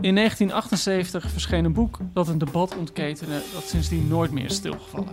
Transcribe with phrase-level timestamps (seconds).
[0.00, 5.12] In 1978 verscheen een boek dat een debat ontketende dat sindsdien nooit meer is stilgevallen.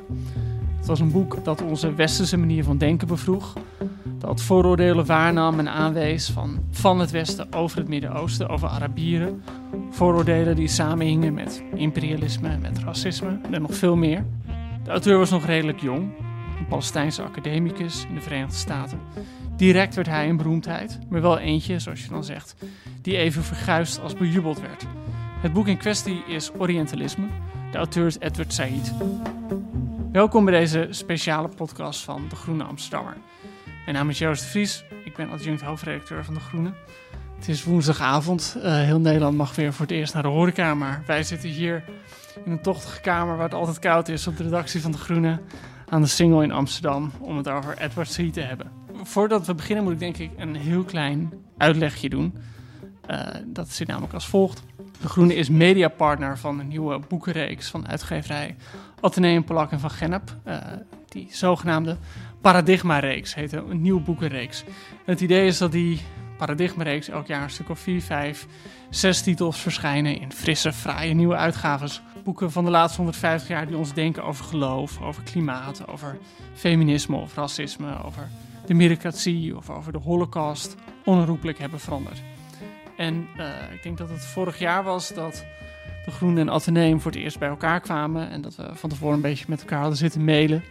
[0.78, 3.53] Het was een boek dat onze westerse manier van denken bevroeg,
[4.17, 9.44] dat vooroordelen waarnam en aanwees van, van het Westen over het Midden-Oosten, over Arabieren.
[9.89, 14.26] Vooroordelen die samenhingen met imperialisme, met racisme en nog veel meer.
[14.83, 16.11] De auteur was nog redelijk jong,
[16.59, 19.00] een Palestijnse academicus in de Verenigde Staten.
[19.59, 22.55] Direct werd hij een beroemdheid, maar wel eentje, zoals je dan zegt,
[23.02, 24.85] die even verguisd als bejubeld werd.
[25.41, 27.27] Het boek in kwestie is Orientalisme.
[27.71, 28.93] De auteur is Edward Said.
[30.11, 33.17] Welkom bij deze speciale podcast van De Groene Amsterdammer.
[33.85, 34.83] Mijn naam is Joost de Vries.
[35.05, 36.73] Ik ben adjunct hoofdredacteur van De Groene.
[37.35, 38.57] Het is woensdagavond.
[38.63, 40.73] Eh, heel Nederland mag weer voor het eerst naar de horeca.
[40.73, 41.83] Maar wij zitten hier
[42.45, 45.39] in een tochtige kamer waar het altijd koud is op de redactie van De Groene.
[45.89, 48.71] Aan de Singel in Amsterdam om het over Edward Said te hebben.
[49.03, 52.33] Voordat we beginnen moet ik denk ik een heel klein uitlegje doen.
[53.05, 54.64] Eh, dat zit namelijk als volgt.
[55.02, 58.55] De Groene is mediapartner van een nieuwe boekenreeks van uitgeverij
[59.02, 60.36] Atheneum Polak en van Gennep.
[60.43, 60.58] Eh,
[61.08, 61.98] die zogenaamde
[62.42, 64.64] Paradigma-reeks heet een nieuwe boekenreeks.
[65.05, 66.02] En het idee is dat die
[66.37, 68.48] Paradigma-reeks elk jaar een stuk of vier, vijf,
[68.89, 72.02] zes titels verschijnen in frisse, fraaie nieuwe uitgaves.
[72.23, 76.17] Boeken van de laatste 150 jaar die ons denken over geloof, over klimaat, over
[76.54, 78.30] feminisme of racisme, over
[78.69, 80.75] de meritocratie of over de holocaust
[81.05, 82.21] onherroepelijk hebben veranderd.
[82.97, 85.45] En eh, ik denk dat het vorig jaar was dat
[86.05, 88.30] de Groene en Atheneum voor het eerst bij elkaar kwamen.
[88.30, 90.63] En dat we van tevoren een beetje met elkaar hadden zitten mailen.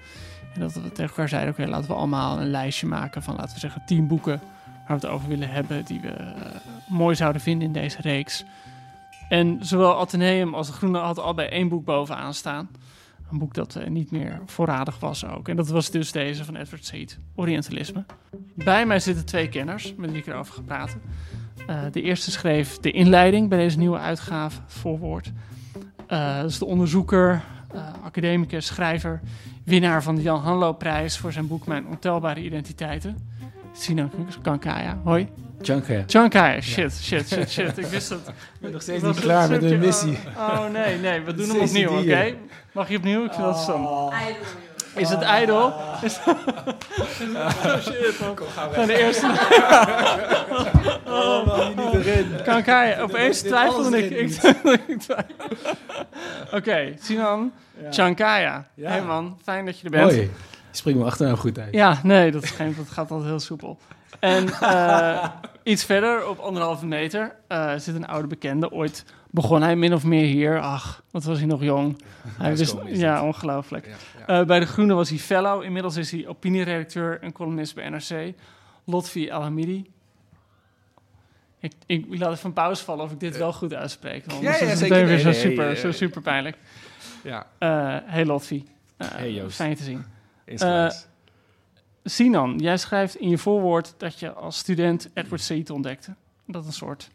[0.54, 3.54] En dat we tegen elkaar zeiden, oké, laten we allemaal een lijstje maken van, laten
[3.54, 6.34] we zeggen, tien boeken waar we het over willen hebben, die we eh,
[6.88, 8.44] mooi zouden vinden in deze reeks.
[9.28, 12.68] En zowel Atheneum als de Groene hadden al bij één boek bovenaan staan.
[13.30, 15.48] Een boek dat eh, niet meer voorradig was ook.
[15.48, 18.04] En dat was dus deze van Edward Said, Orientalisme.
[18.54, 21.00] Bij mij zitten twee kenners met wie ik erover ga praten.
[21.66, 25.32] Eh, de eerste schreef de inleiding bij deze nieuwe uitgave, voorwoord.
[26.06, 27.42] Eh, dat is de onderzoeker,
[28.02, 29.20] academicus, schrijver,
[29.64, 33.16] winnaar van de Jan Hanlo-prijs voor zijn boek Mijn Ontelbare Identiteiten.
[33.72, 34.10] Sinan
[34.42, 35.00] Kankaya.
[35.04, 35.28] Hoi.
[35.62, 37.78] Kankaya, shit, shit, shit, shit.
[37.78, 38.28] Ik wist het.
[38.28, 40.18] Ik ben nog steeds niet klaar met de missie.
[40.36, 42.34] Oh, oh, nee, nee, we doen hem opnieuw, oké?
[42.72, 43.24] Mag je opnieuw?
[43.24, 44.12] Ik vind dat stom.
[44.94, 45.66] Is het ijdel?
[46.02, 48.36] Is oh shit, man.
[48.72, 49.26] Van de eerste...
[51.06, 52.42] Oh, niet erin.
[52.44, 54.10] Kankaya, opeens twijfelde ik.
[54.10, 54.54] ik.
[56.52, 57.52] Oké, Sinan,
[57.90, 58.66] Chankaya.
[58.74, 58.90] Ja.
[58.90, 60.12] Hey man, fijn dat je er bent.
[60.12, 60.20] Hoi.
[60.70, 61.74] Je springt mijn achternaam goed uit.
[61.74, 63.78] Ja, nee, dat, is geen, dat gaat altijd heel soepel.
[64.20, 65.28] En eh,
[65.62, 68.70] iets verder, op anderhalve meter, eh, zit een oude bekende.
[68.72, 70.60] Ooit begon hij min of meer hier.
[70.60, 72.02] Ach, wat was hij nog jong.
[72.28, 73.86] Hij wist, ja, ongelooflijk.
[73.86, 73.94] Ja,
[74.26, 74.40] ja.
[74.40, 75.62] Eh, bij De Groene was hij fellow.
[75.62, 78.34] Inmiddels is hij opinieredacteur en columnist bij NRC.
[78.84, 79.90] Lotfi El-Hamidi.
[81.60, 84.24] Ik, ik, ik laat even een pauze vallen of ik dit wel goed uitspreek.
[84.26, 86.56] want ja, is het weer Nee, zo, super, zo super pijnlijk.
[87.22, 87.46] ja.
[88.04, 88.64] Hey Lotfi.
[88.96, 89.56] Hey, Joost.
[89.56, 90.04] Fijn te zien.
[90.44, 91.06] Insgelijks.
[92.08, 96.14] Sinan, jij schrijft in je voorwoord dat je als student Edward Said ontdekte.
[96.46, 97.10] Dat een soort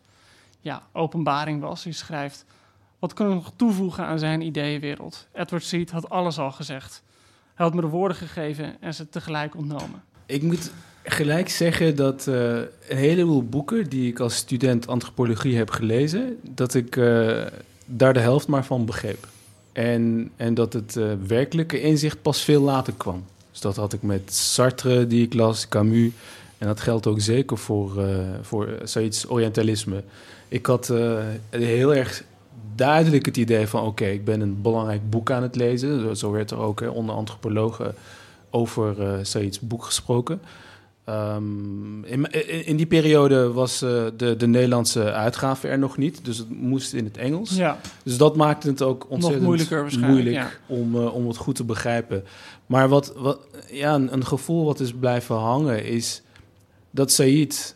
[0.59, 1.83] ja, openbaring was.
[1.83, 2.45] Je schrijft,
[2.99, 5.27] wat kan ik nog toevoegen aan zijn ideeënwereld?
[5.33, 7.03] Edward Said had alles al gezegd.
[7.53, 10.03] Hij had me de woorden gegeven en ze tegelijk ontnomen.
[10.25, 10.71] Ik moet
[11.03, 12.57] gelijk zeggen dat eh,
[12.87, 17.41] een heleboel boeken die ik als student antropologie heb gelezen, dat ik eh,
[17.85, 19.27] daar de helft maar van begreep.
[19.71, 23.23] En, en dat het eh, werkelijke inzicht pas veel later kwam.
[23.53, 26.11] Dus dat had ik met Sartre, die ik las, Camus.
[26.57, 30.03] En dat geldt ook zeker voor, eh voor zoiets Orientalisme.
[30.47, 31.17] Ik had eh,
[31.49, 32.23] heel erg
[32.75, 33.85] duidelijk het idee van...
[33.85, 36.17] oké, ik ben een belangrijk boek aan het lezen.
[36.17, 37.95] Zo- werd er ook eh, onder antropologen
[38.49, 40.41] over eh zoiets boek gesproken.
[41.05, 46.49] Ehm, in, die periode was eh, de, de Nederlandse uitgave er nog niet, dus het
[46.49, 47.55] moest in het Engels.
[47.55, 49.45] Ja, Dus dat maakte het ook ontzettend
[49.97, 52.23] moeilijk om, eh, om het goed te begrijpen.
[52.65, 53.39] Maar wat, wat,
[53.71, 56.21] ja, een, een gevoel wat is blijven hangen is
[56.91, 57.75] dat Said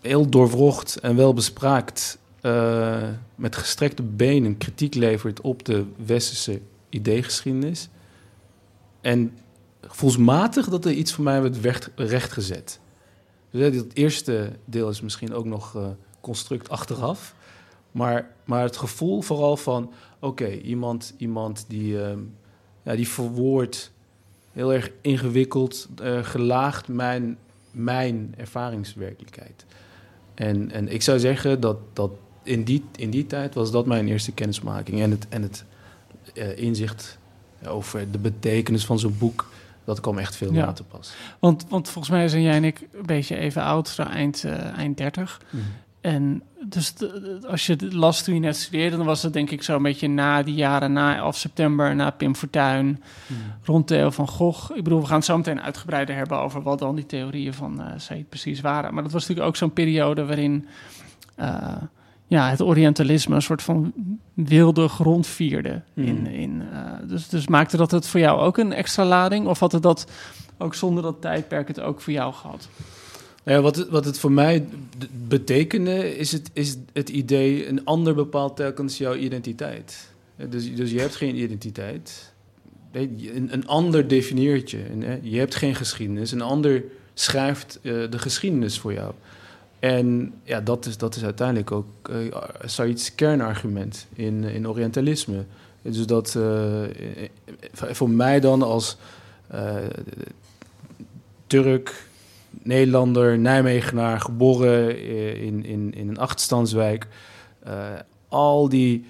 [0.00, 3.02] heel doorwrocht en wel bespraakt eh,
[3.34, 7.88] met gestrekte benen kritiek levert op de westerse ideegeschiedenis.
[9.00, 9.32] En
[9.94, 12.80] gevoelsmatig dat er iets voor mij werd recht, rechtgezet.
[13.50, 15.86] Dus het eerste deel is misschien ook nog eh,
[16.20, 17.34] construct achteraf.
[17.90, 19.92] Maar, maar het gevoel vooral van...
[20.18, 22.18] oké, iemand, iemand die, ehm,
[22.82, 23.92] ja, die verwoordt
[24.52, 27.38] heel erg ingewikkeld, eh, gelaagd mijn,
[27.70, 29.64] mijn ervaringswerkelijkheid.
[30.34, 32.10] En, en ik zou zeggen dat, dat
[32.42, 35.00] in, die, in die tijd was dat mijn eerste kennismaking.
[35.00, 35.64] En het, en het
[36.34, 37.18] eh, inzicht
[37.66, 39.52] over de betekenis van zo'n boek...
[39.84, 40.64] dat kwam echt veel Ja.
[40.66, 41.12] later pas.
[41.38, 44.78] want, want volgens mij zijn jij en ik een beetje even oud, zo eind, eh,
[44.78, 45.40] eind 30.
[46.00, 49.50] En dus de- als je het las toen je net studeerde, dan was het denk
[49.50, 53.02] ik zo een beetje na die jaren, na 11 september, na Pim Fortuyn,
[53.62, 54.70] rond Theo van Gogh.
[54.76, 57.82] Ik bedoel, we gaan het zo meteen uitgebreider hebben over wat dan die theorieën van
[57.96, 58.94] Said precies waren.
[58.94, 60.66] Maar dat was natuurlijk ook zo'n periode waarin
[61.34, 61.72] eh,
[62.26, 63.92] ja, het Orientalisme een soort van
[64.34, 65.82] wilde grond vierde.
[65.94, 66.26] In, Mhm.
[66.26, 69.46] in, eh, dus, dus maakte dat het voor jou ook een extra lading?
[69.46, 70.06] Of had het dat
[70.58, 72.68] ook zonder dat tijdperk het ook voor jou gehad?
[73.44, 74.66] Nou ja, wat, het, wat het voor mij
[75.28, 77.68] betekende, is het, is het idee...
[77.68, 80.12] een ander bepaalt telkens jouw identiteit.
[80.36, 82.32] Eh, Dus, dus je hebt geen identiteit.
[82.92, 85.18] Een, een ander definieert je.
[85.22, 86.32] Je hebt geen geschiedenis.
[86.32, 86.84] Een ander
[87.14, 89.12] schrijft eh, de geschiedenis voor jou.
[89.84, 92.34] En ja, dat is, dat is uiteindelijk ook uh,
[92.64, 95.44] Said's kernargument in, in Orientalisme.
[95.82, 97.28] Dus dat eh, eh,
[97.70, 98.96] voor mij dan als
[99.46, 99.74] eh,
[101.46, 102.06] Turk,
[102.50, 107.06] Nederlander, Nijmegenaar, geboren eh, in, in, in een achterstandswijk.
[107.62, 107.72] eh,
[108.28, 109.04] al die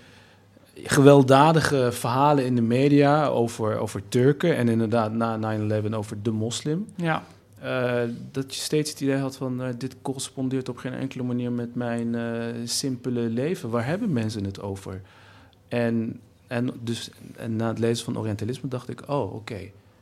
[0.83, 6.87] gewelddadige verhalen in de media over, over Turken en inderdaad na 9-11 over de moslim.
[6.97, 7.23] Ja,
[7.65, 11.53] Eh, dat je steeds het idee had van eh, dit correspondeert op geen enkele manier
[11.53, 13.71] met mijn eh, simpele leven.
[13.71, 15.01] Waar hebben mensen het over?
[15.69, 19.59] En, en, dus, en na het lezen van Orientalisme dacht ik, oh oké,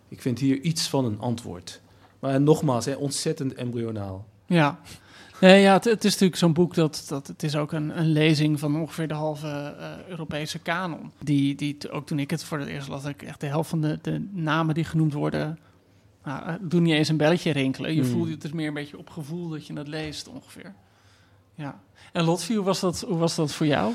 [0.08, 1.80] ik vind hier iets van een antwoord.
[2.18, 4.26] Maar nogmaals, hè, ontzettend embryonaal.
[4.46, 4.80] Ja.
[5.40, 8.58] Nee, ja, het, is natuurlijk zo'n boek dat, dat het is ook een, een lezing
[8.58, 9.74] van ongeveer de halve
[10.08, 11.10] Europese kanon.
[11.18, 13.80] Die, die ook toen ik het voor het eerst las, ik echt de helft van
[13.80, 15.58] de, de namen die genoemd worden,
[16.24, 17.94] nou, eh, doen niet eens een belletje rinkelen.
[17.94, 18.10] Je Hmm.
[18.10, 20.72] voelt het is meer een beetje op gevoel dat je het leest ongeveer.
[21.54, 21.80] Ja.
[22.12, 23.92] En Lotfi, hoe was dat, hoe was dat voor jou?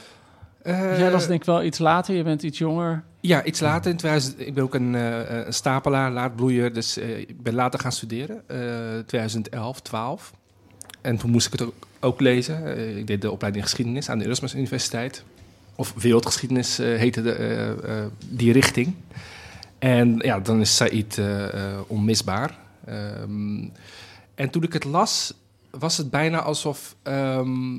[0.61, 3.03] Eh, Jij was denk ik wel iets later, je bent iets jonger.
[3.19, 3.91] Ja, iets later.
[3.91, 6.73] In 2000, ik ben ook een, eh, een stapelaar, laadbloeier.
[6.73, 8.43] Dus eh, ik ben later gaan studeren.
[8.47, 10.33] eh 2011, 12.
[11.01, 12.65] En toen moest ik het ook, ook lezen.
[12.75, 15.23] Eh, ik deed de opleiding geschiedenis aan de Erasmus Universiteit.
[15.75, 17.69] Of wereldgeschiedenis eh, heette de, eh,
[17.99, 18.93] eh, die richting.
[19.79, 22.57] En ja, dan is Said eh, eh, onmisbaar.
[22.85, 23.67] Ehm,
[24.35, 25.33] en toen ik het las,
[25.69, 26.95] was het bijna alsof...
[27.03, 27.75] ehm,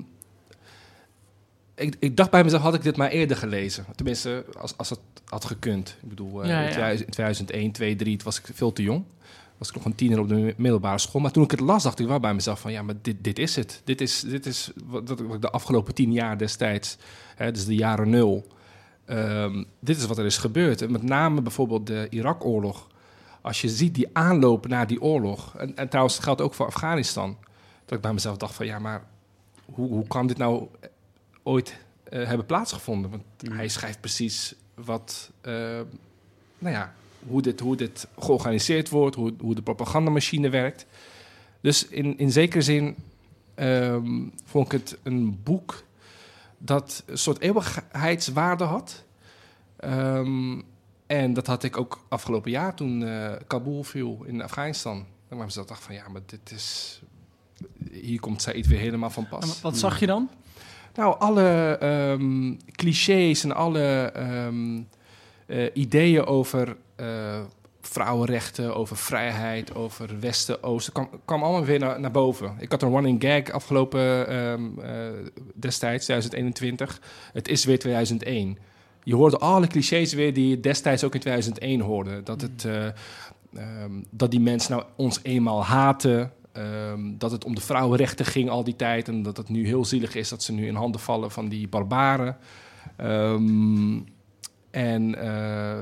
[1.75, 3.85] ik, ik dacht bij mezelf, had ik dit maar eerder gelezen?
[3.97, 5.97] Tenminste, als, als het had gekund.
[6.03, 6.71] Ik bedoel, eh, Ja, in ja.
[6.71, 9.05] 2000 in 2001, 2, 3 toen was ik veel te jong.
[9.59, 11.21] Was ik nog een tiener op de mi- middelbare school.
[11.21, 12.73] Maar toen ik het las, dacht ik wel bij mezelf van...
[12.73, 13.81] ja, maar dit, dit is het.
[13.85, 16.97] Dit is, dit is wat, wat ik de afgelopen tien jaar destijds...
[17.37, 18.47] Hè, dus de jaren nul...
[19.09, 20.83] ehm, dit is wat er is gebeurd.
[20.83, 22.87] En met name bijvoorbeeld de Irak-oorlog.
[23.41, 25.55] Als je ziet die aanloop naar die oorlog...
[25.57, 27.37] en, en trouwens, het geldt ook voor Afghanistan...
[27.85, 28.67] dat ik bij mezelf dacht van...
[28.67, 29.07] ja, maar
[29.65, 30.67] hoe, hoe kan dit nou
[31.43, 33.11] ooit eh, hebben plaatsgevonden?
[33.11, 33.23] Want
[33.53, 35.31] hij schrijft precies wat...
[35.41, 35.81] eh,
[36.59, 36.95] nou ja,
[37.27, 40.87] hoe dit, hoe dit georganiseerd wordt, hoe, hoe de propagandamachine werkt.
[41.61, 42.97] Dus in, in zekere zin
[43.55, 45.83] ehm, vond ik het een boek
[46.59, 49.05] dat een soort eeuwigheidswaarde had.
[49.77, 50.61] Ehm,
[51.07, 55.07] en dat had ik ook afgelopen jaar toen eh, Kabul viel in Afghanistan.
[55.29, 57.01] Dan was ik dacht van ja, maar dit is...
[57.91, 59.43] Hier komt Said weer helemaal van pas.
[59.43, 60.31] En wat zag je dan?
[60.95, 64.81] Nou, alle ehm, clichés en alle ehm,
[65.47, 67.41] eh, ideeën over eh,
[67.89, 72.57] vrouwenrechten, over vrijheid, over Westen, Oosten, kwam, kwam allemaal weer naar, naar boven.
[72.59, 74.91] Ik had een running gag afgelopen ehm, eh,
[75.55, 77.01] destijds, 2021.
[77.33, 78.59] Het is weer 2001.
[79.03, 82.23] Je hoorde alle clichés weer die je destijds ook in 2001 hoorde.
[82.23, 82.87] Dat, het, eh,
[83.55, 86.33] ehm, dat die mensen nou ons eenmaal haten.
[86.53, 89.09] ehm, dat het om de vrouwenrechten ging al die tijd.
[89.09, 91.69] En dat het nu heel zielig is dat ze nu in handen vallen van die
[91.69, 92.37] barbaren.
[94.71, 95.79] En eh,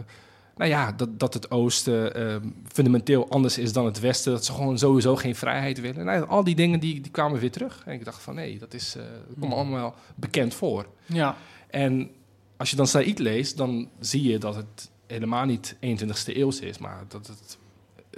[0.56, 4.32] nou ja, dat, dat het Oosten ehm, fundamenteel anders is dan het Westen.
[4.32, 6.04] Dat ze gewoon sowieso geen vrijheid willen.
[6.04, 7.82] Nou, al die dingen die, die kwamen weer terug.
[7.84, 10.86] En ik dacht van nee, dat, is, eh, dat komt me allemaal bekend voor.
[11.06, 11.36] Ja.
[11.70, 12.10] En
[12.56, 16.78] als je dan Said leest, dan zie je dat het helemaal niet 21ste eeuws is,
[16.78, 17.58] maar dat het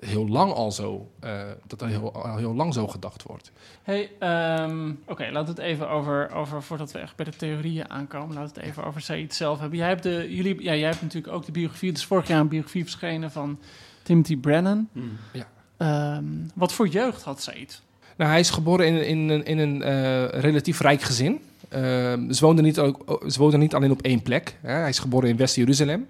[0.07, 3.53] heel lang al zo, eh, dat er heel, al heel lang zo gedacht wordt.
[3.83, 7.91] Hey, ehm, oké, laten we het even over, over, voordat we echt bij de theorieën
[7.91, 9.79] aankomen, laten we het even over Said zelf hebben.
[9.79, 12.49] Jij hebt, de, jullie, ja, jij hebt natuurlijk ook de biografie, dus vorig jaar een
[12.49, 13.59] biografie verschenen van
[14.03, 14.89] Timothy Brennan.
[15.33, 15.47] Ja.
[15.77, 16.25] Ehm,
[16.55, 17.83] wat voor jeugd had Said?
[18.17, 21.41] Nou, hij is geboren in, in, een- in een eh, relatief rijk gezin.
[21.69, 24.57] Ehm, ze, woonden niet ook, ze woonden niet alleen op één plek.
[24.61, 24.73] Hè.
[24.73, 26.07] Hij is geboren in West-Jeruzalem.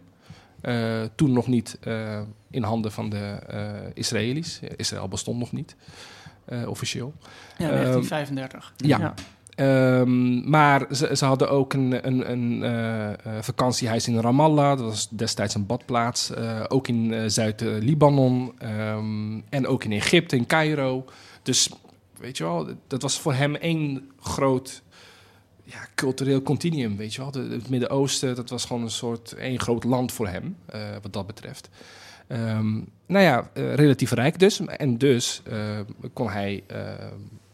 [0.61, 1.79] Eh, toen nog niet
[2.51, 4.61] in handen van de eh, Israëli's.
[4.77, 5.77] Israël bestond nog niet,
[6.45, 7.15] eh, officieel.
[7.59, 8.73] Ja, 1935.
[8.77, 9.15] ja.
[9.55, 14.79] Ehm, maar ze, ze hadden ook een, een, een eh, eh, vakantiehuis in Ramallah.
[14.79, 16.33] Dat was destijds een badplaats.
[16.69, 18.53] Ook in Zuid-Libanon.
[18.59, 21.05] ehm, en ook in Egypte, in Cairo.
[21.43, 21.71] Dus
[22.19, 24.83] weet je wel, dat was voor hem één groot
[25.65, 26.97] ja, cultureel continuum.
[26.97, 30.29] Weet je wel, De- het Midden-Oosten, dat was gewoon een soort één groot land voor
[30.29, 30.57] hem,
[31.03, 31.69] wat dat betreft.
[32.29, 32.75] Ehm,
[33.07, 34.61] nou ja, eh, relatief rijk dus.
[34.67, 35.79] En dus eh,
[36.13, 36.81] kon hij eh,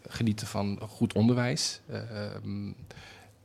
[0.08, 1.80] genieten van goed onderwijs.
[1.90, 2.70] ehm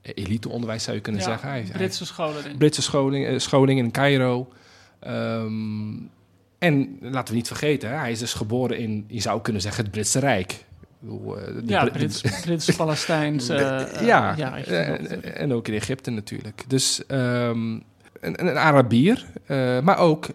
[0.01, 1.49] eliteonderwijs zou je kunnen Ja, zeggen.
[1.49, 2.05] Hij, Britse
[2.45, 2.57] ik.
[2.57, 4.51] Britse scholing, scholing in Cairo.
[4.99, 5.91] Ehm,
[6.57, 9.83] en laten we niet vergeten, hè, hij is dus geboren in, je zou kunnen zeggen,
[9.83, 10.65] het Britse Rijk.
[10.99, 13.49] Bedoel, de Ja, Brit- Brits, Brits, Palestijns.
[13.49, 16.63] eh, eh, ja, en, en ook in Egypte natuurlijk.
[16.67, 17.83] Dus een,
[18.21, 19.25] een Arabier,
[19.83, 20.27] maar ook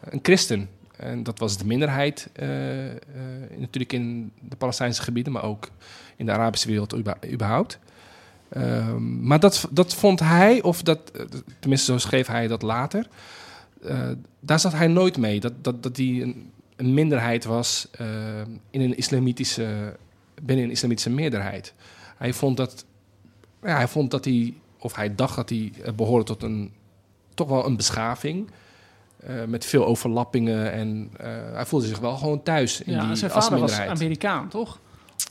[0.00, 0.68] een christen.
[0.96, 2.96] En dat was de minderheid eh, eh,
[3.56, 5.70] natuurlijk in de Palestijnse gebieden, maar ook
[6.16, 6.94] in de Arabische wereld
[7.32, 7.78] überhaupt.
[8.48, 11.24] Ehm, maar dat, dat vond hij, of dat, eh,
[11.58, 13.06] tenminste zo schreef hij dat later,
[13.82, 14.10] eh,
[14.40, 15.40] daar zat hij nooit mee.
[15.40, 19.96] Dat, dat, dat hij een, een minderheid was eh, in een islamitische,
[20.42, 21.74] binnen een islamitische meerderheid.
[22.16, 22.84] Hij vond dat,
[23.62, 26.72] ja, hij vond dat hij, of hij dacht dat hij eh, behoorde tot een,
[27.34, 28.50] toch wel een beschaving.
[29.20, 33.16] Eh, met veel overlappingen en eh, hij voelde zich wel gewoon thuis in ja, die
[33.16, 33.78] zijn als vader was.
[33.80, 34.78] Amerikaan, toch?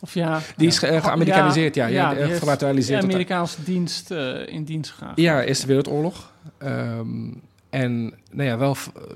[0.01, 4.47] Of ja, Die is eh, geamerikaniseerd, ja, ja, die heeft genaturaliseerd de Amerikaanse dienst eh,
[4.47, 5.11] in dienst gegaan.
[5.15, 6.31] Ja, Eerste Wereldoorlog.
[6.57, 7.31] Ehm,
[7.69, 8.75] en nou ja, wel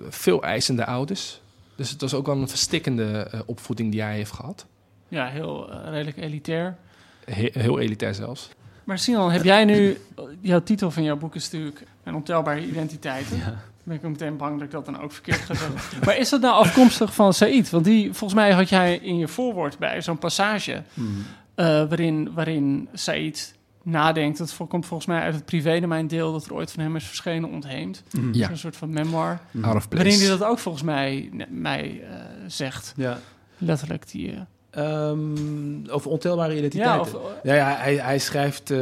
[0.09, 1.41] veel eisende ouders.
[1.75, 4.65] Dus het was ook wel een verstikkende opvoeding die hij heeft gehad.
[5.07, 6.77] Ja, heel redelijk elitair.
[7.25, 8.49] He- heel elitair zelfs.
[8.83, 9.97] Maar Sinan, heb jij nu...
[10.41, 11.83] Jouw titel van jouw boek is natuurlijk...
[12.03, 13.39] Een ontelbare identiteiten.
[13.39, 15.79] Dan ben ik ook meteen bang dat ik dat dan ook verkeerd ga zeggen.
[16.05, 17.69] maar is dat nou afkomstig van Said?
[17.69, 20.83] Want die, volgens mij had jij in je voorwoord bij zo'n passage...
[20.93, 21.25] Hmm.
[21.55, 24.37] eh, waarin, waarin Said nadenkt.
[24.37, 26.31] Dat komt volgens mij uit het privédomeindeel...
[26.31, 28.03] dat er ooit van hem is verschenen ontheemd.
[28.31, 28.49] Ja.
[28.49, 29.39] Een soort van memoir.
[29.61, 30.03] Out of place.
[30.03, 32.15] Waarin hij dat ook volgens mij, mij eh,
[32.47, 32.93] zegt.
[32.95, 33.19] Ja.
[33.57, 34.31] Letterlijk die...
[34.31, 37.01] eh, Ehm, over ontelbare ja, identiteiten.
[37.01, 38.77] of, Ja, ja hij, hij schrijft, eh,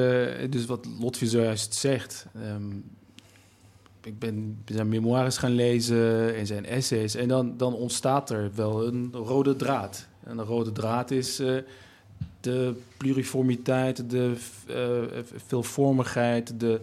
[0.50, 2.26] dus wat Lotfi zojuist zegt.
[2.36, 2.64] ehm,
[4.02, 7.16] ik ben zijn memoires gaan lezen en zijn essays.
[7.16, 10.08] En dan, dan ontstaat er wel een rode draad.
[10.24, 11.58] En de rode draad is eh,
[12.40, 14.34] de pluriformiteit, de
[14.68, 16.82] eh, veelvormigheid, de,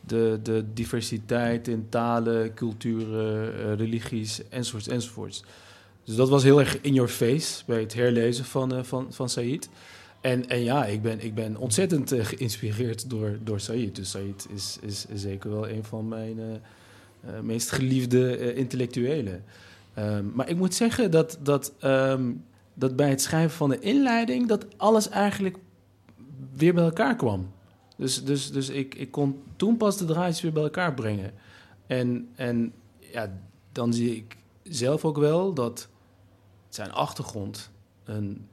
[0.00, 5.44] de, de diversiteit in talen, culturen, eh, religies, enzovoorts, enzovoorts.
[6.04, 9.28] Dus dat was heel erg in your face bij het herlezen van, eh, van, van
[9.28, 9.68] Said.
[10.20, 13.96] En, en ja, ik ben, ik ben ontzettend eh, geïnspireerd door, door Said.
[13.96, 16.54] Dus Said is, is, zeker wel een van mijn eh,
[17.34, 19.44] eh, meest geliefde intellectuelen.
[19.94, 22.32] Ehm, maar ik moet zeggen dat, dat, ehm,
[22.74, 24.48] dat bij het schrijven van de inleiding...
[24.48, 25.56] dat alles eigenlijk
[26.54, 27.50] weer bij elkaar kwam.
[27.96, 31.32] Dus, dus, dus ik, ik kon toen pas de draadjes weer bij elkaar brengen.
[31.86, 33.38] En, en ja,
[33.72, 35.88] dan zie ik zelf ook wel dat
[36.68, 37.70] zijn achtergrond
[38.04, 38.46] een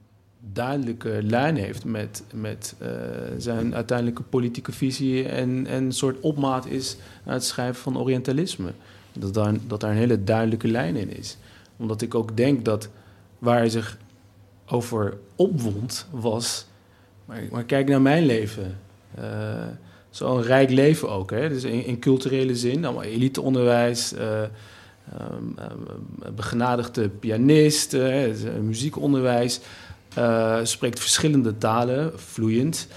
[0.54, 2.90] duidelijke lijn heeft met, met eh,
[3.38, 8.72] zijn uiteindelijke politieke visie en, en een soort opmaat is aan het schrijven van Orientalisme.
[9.14, 11.38] Dat daar, dat daar een hele duidelijke lijn in is.
[11.78, 12.90] Omdat ik ook denk dat
[13.40, 13.98] waar hij zich
[14.66, 16.66] over opwond was.
[17.25, 18.78] Maar, maar kijk naar mijn leven.
[19.16, 19.68] Eh,
[20.10, 21.32] Zo'n rijk leven ook.
[21.32, 21.50] Hè?
[21.50, 24.14] Dus in, in culturele zin, allemaal eliteonderwijs.
[24.14, 24.44] ehm,
[26.36, 29.60] begenadigde pianist, dus, muziekonderwijs.
[30.15, 32.88] Eh, spreekt verschillende talen, vloeiend.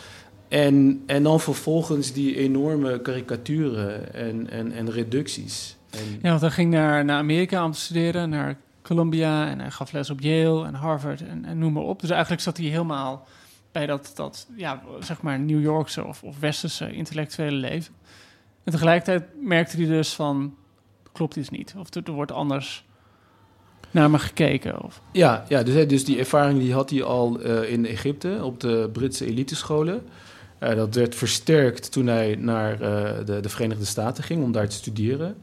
[0.49, 5.77] En, en dan vervolgens die enorme karikaturen en, en, en reducties.
[5.91, 9.71] En, Ja, want hij ging naar, naar Amerika om te studeren, naar Columbia en hij
[9.71, 12.01] gaf les op Yale en Harvard en, noem maar op.
[12.01, 13.27] Dus eigenlijk zat hij helemaal
[13.73, 17.95] bij dat, dat ja, zeg maar New Yorkse of, of westerse intellectuele leven.
[18.65, 20.55] En tegelijkertijd merkte hij dus van,
[21.13, 21.75] klopt iets niet.
[21.79, 22.85] Of er, er wordt anders
[23.91, 24.83] naar me gekeken.
[24.83, 25.01] Of...
[25.13, 28.91] Ja, ja dus, dus die ervaring die had hij al eh, in Egypte op de
[28.93, 30.03] Britse elitescholen.
[30.59, 34.69] Eh, dat werd versterkt toen hij naar eh, de, de Verenigde Staten ging om daar
[34.69, 35.37] te studeren.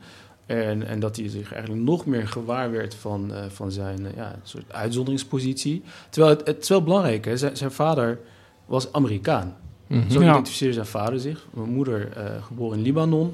[0.46, 4.36] En, en dat hij zich eigenlijk nog meer gewaar werd van, eh, van zijn ja,
[4.44, 5.84] soort uitzonderingspositie.
[6.10, 7.38] Terwijl het, het is wel belangrijk, hè?
[7.38, 8.20] Zijn, zijn vader
[8.66, 9.56] was Amerikaan.
[9.88, 10.10] Mhm.
[10.10, 11.48] Zo identificeerde zijn vader zich.
[11.54, 13.34] Mijn moeder eh, geboren in Libanon.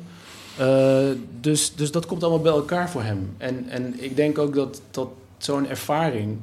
[0.62, 3.36] Eh, dus, dus dat komt allemaal bij elkaar voor hem.
[3.38, 6.38] En, en ik denk ook dat, dat zo'n ervaring...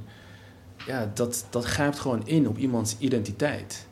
[0.87, 3.87] Ja, dat, dat grijpt gewoon in op iemands identiteit.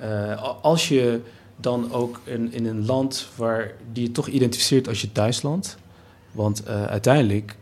[0.00, 1.20] Eh, als je
[1.56, 5.76] dan ook in, in een land waar die je toch identificeert als je thuisland...
[6.32, 7.56] Want eh, uiteindelijk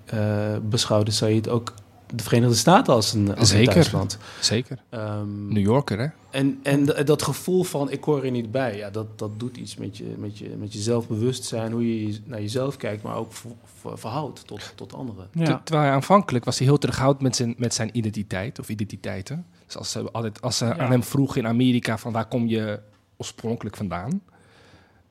[0.62, 1.75] beschouwde Said ook
[2.14, 3.72] de Verenigde Staten als een, als een Zeker.
[3.72, 4.18] thuisland.
[4.40, 4.78] Zeker.
[4.88, 6.06] Ehm, New Yorker, hè?
[6.30, 9.76] en, en dat gevoel van ik hoor er niet bij, ja, dat, dat doet iets
[9.76, 13.50] met je, met, je, met je zelfbewustzijn, hoe je naar jezelf kijkt, maar ook ver-
[13.80, 15.28] ver- verhoudt tot, tot anderen.
[15.32, 15.44] Ja.
[15.44, 19.46] Ter- Terwijl hij aanvankelijk was hij heel terughoudend met zijn, met zijn identiteit of identiteiten.
[19.66, 20.76] Dus als ze, altijd, als ze Ja.
[20.78, 22.80] aan hem vroegen in Amerika van waar kom je
[23.16, 24.20] oorspronkelijk vandaan?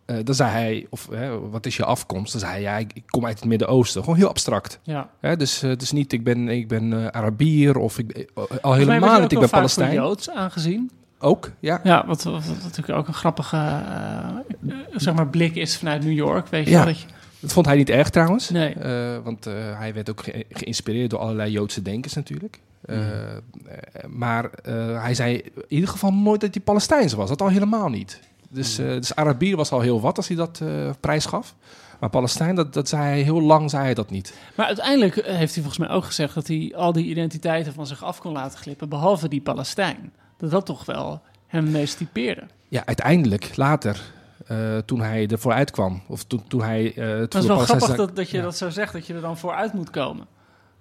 [0.05, 2.31] Eh, dan zei hij, of hè, wat is je afkomst?
[2.31, 4.03] Dan zei hij, ja, ik, kom uit het Midden-Oosten.
[4.03, 4.79] Gewoon heel abstract.
[4.83, 5.09] ja.
[5.19, 5.37] Hè?
[5.37, 8.29] Dus, dus niet, ik ben, ik ben eh, Arabier of ik,
[8.61, 9.93] al helemaal niet, ik ben Palestijn.
[9.93, 10.91] Joods aangezien.
[11.19, 11.79] Ook, ja.
[11.83, 13.81] Ja, wat, wat, wat natuurlijk ook een grappige
[14.95, 16.47] zeg maar blik is vanuit New York.
[16.47, 16.77] Weet je Ja.
[16.77, 17.07] wel, dat je,
[17.39, 18.49] Dat vond hij niet erg trouwens.
[18.49, 18.75] Nee.
[19.23, 19.45] Want
[19.77, 22.59] hij werd ook ge- geïnspireerd door allerlei Joodse denkers natuurlijk.
[22.85, 23.03] Mhm.
[24.09, 24.49] maar
[25.01, 27.29] hij zei in ieder geval nooit dat hij Palestijns was.
[27.29, 28.19] Dat al helemaal niet.
[28.49, 31.55] Dus, eh, dus Arabier was al heel wat als hij dat eh prijs gaf.
[31.99, 34.37] Maar Palestijn, dat, dat zei hij heel lang, zei hij dat niet.
[34.55, 37.87] Maar uiteindelijk eh, heeft hij volgens mij ook gezegd dat hij al die identiteiten van
[37.87, 40.13] zich af kon laten glippen, behalve die Palestijn.
[40.37, 42.43] Dat dat toch wel hem meest typeerde.
[42.67, 44.01] Ja, uiteindelijk, later,
[44.85, 46.01] toen hij ervoor uitkwam.
[46.07, 48.43] Of toen, toen hij het Maar het is wel grappig dat, dat je Ja.
[48.43, 50.27] dat zo zegt, dat je er dan vooruit moet komen.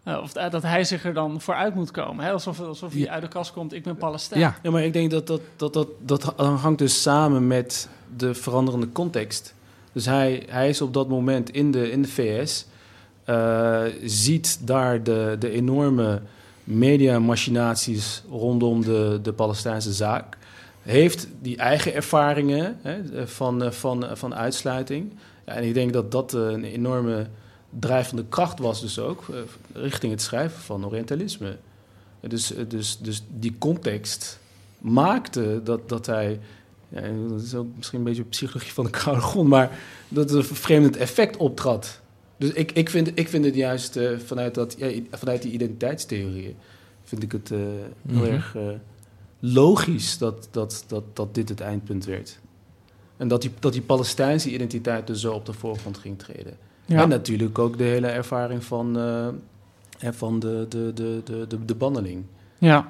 [0.05, 2.25] Eh, of eh, dat hij zich er dan vooruit moet komen.
[2.25, 2.33] Hè?
[2.33, 3.11] Alsof, alsof hij Ja.
[3.13, 4.41] uit de kast komt, ik ben Palestijn.
[4.41, 8.35] Ja, Ja, maar ik denk dat dat, dat, dat, dat hangt dus samen met de
[8.35, 9.55] veranderende context.
[9.93, 12.67] Dus hij, hij is op dat moment in de, in de VS,
[13.25, 16.21] eh, ziet daar de, de enorme
[16.65, 20.37] mediamachinaties rondom de, de Palestijnse zaak.
[20.83, 25.13] Heeft die eigen ervaringen hè, van, van, van uitsluiting.
[25.47, 27.27] Ja, en ik denk dat dat een enorme
[27.79, 29.37] drijvende kracht was dus ook eh,
[29.73, 31.57] richting het schrijven van Orientalisme.
[32.21, 34.39] Dus, eh, dus, dus die context
[34.79, 36.41] maakte dat, dat hij...
[36.89, 39.49] Ja, dat is ook misschien een beetje psychologie van de koude grond...
[39.49, 42.01] maar dat er een vervreemdend effect optrad.
[42.37, 46.57] Dus ik, ik, vind, ik vind het juist eh, vanuit, dat, ja, vanuit die identiteitstheorieën...
[47.05, 48.25] vind ik het heel Mhm.
[48.25, 48.57] erg
[49.41, 52.39] logisch dat, dat, dat, dat dit het eindpunt werd.
[53.17, 56.57] En dat die, dat die Palestijnse identiteit dus zo op de voorgrond ging treden.
[56.87, 57.03] Ja.
[57.03, 58.99] En natuurlijk ook de hele ervaring van,
[59.99, 62.25] en van de, de, de, de, de, de banneling.
[62.59, 62.89] Ja.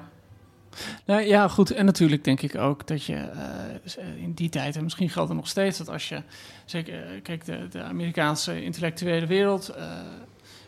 [1.05, 1.71] Nou ja, goed.
[1.71, 5.37] En natuurlijk denk ik ook dat je eh, in die tijd, en misschien geldt het
[5.37, 6.21] nog steeds, dat als je,
[6.65, 9.83] zeker, eh, kijk, de, de Amerikaanse intellectuele wereld, eh,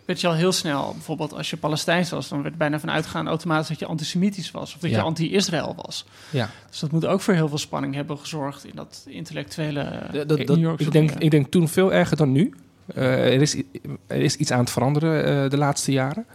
[0.05, 2.91] werd je al heel snel, bijvoorbeeld als je Palestijns was, dan werd er bijna van
[2.91, 6.05] uitgegaan automatisch dat je antisemitisch was, of dat je anti-Israël was.
[6.29, 6.49] ja.
[6.69, 10.85] Dus dat moet ook voor heel veel spanning hebben gezorgd in dat intellectuele New Yorkse
[10.85, 12.53] Ik denk, ik denk toen veel erger dan nu.
[12.95, 13.55] Eh, er, is,
[14.07, 16.25] er is iets aan het veranderen eh, de laatste jaren.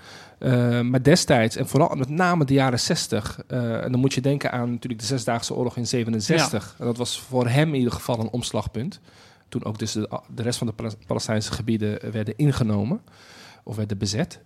[0.42, 4.20] Eh, maar destijds, en vooral met name de jaren 60, eh, en dan moet je
[4.20, 6.74] denken aan natuurlijk de Zesdaagse Oorlog in 67.
[6.78, 9.00] En dat was voor hem in ieder geval een omslagpunt.
[9.48, 13.00] Toen ook dus de, de rest van de Pales- Palestijnse gebieden werden ingenomen
[13.62, 14.40] of werden bezet.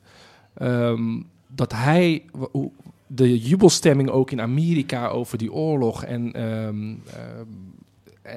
[0.55, 2.25] Ehm, dat hij,
[3.07, 7.49] de jubelstemming ook in Amerika over die oorlog en, ehm, ehm,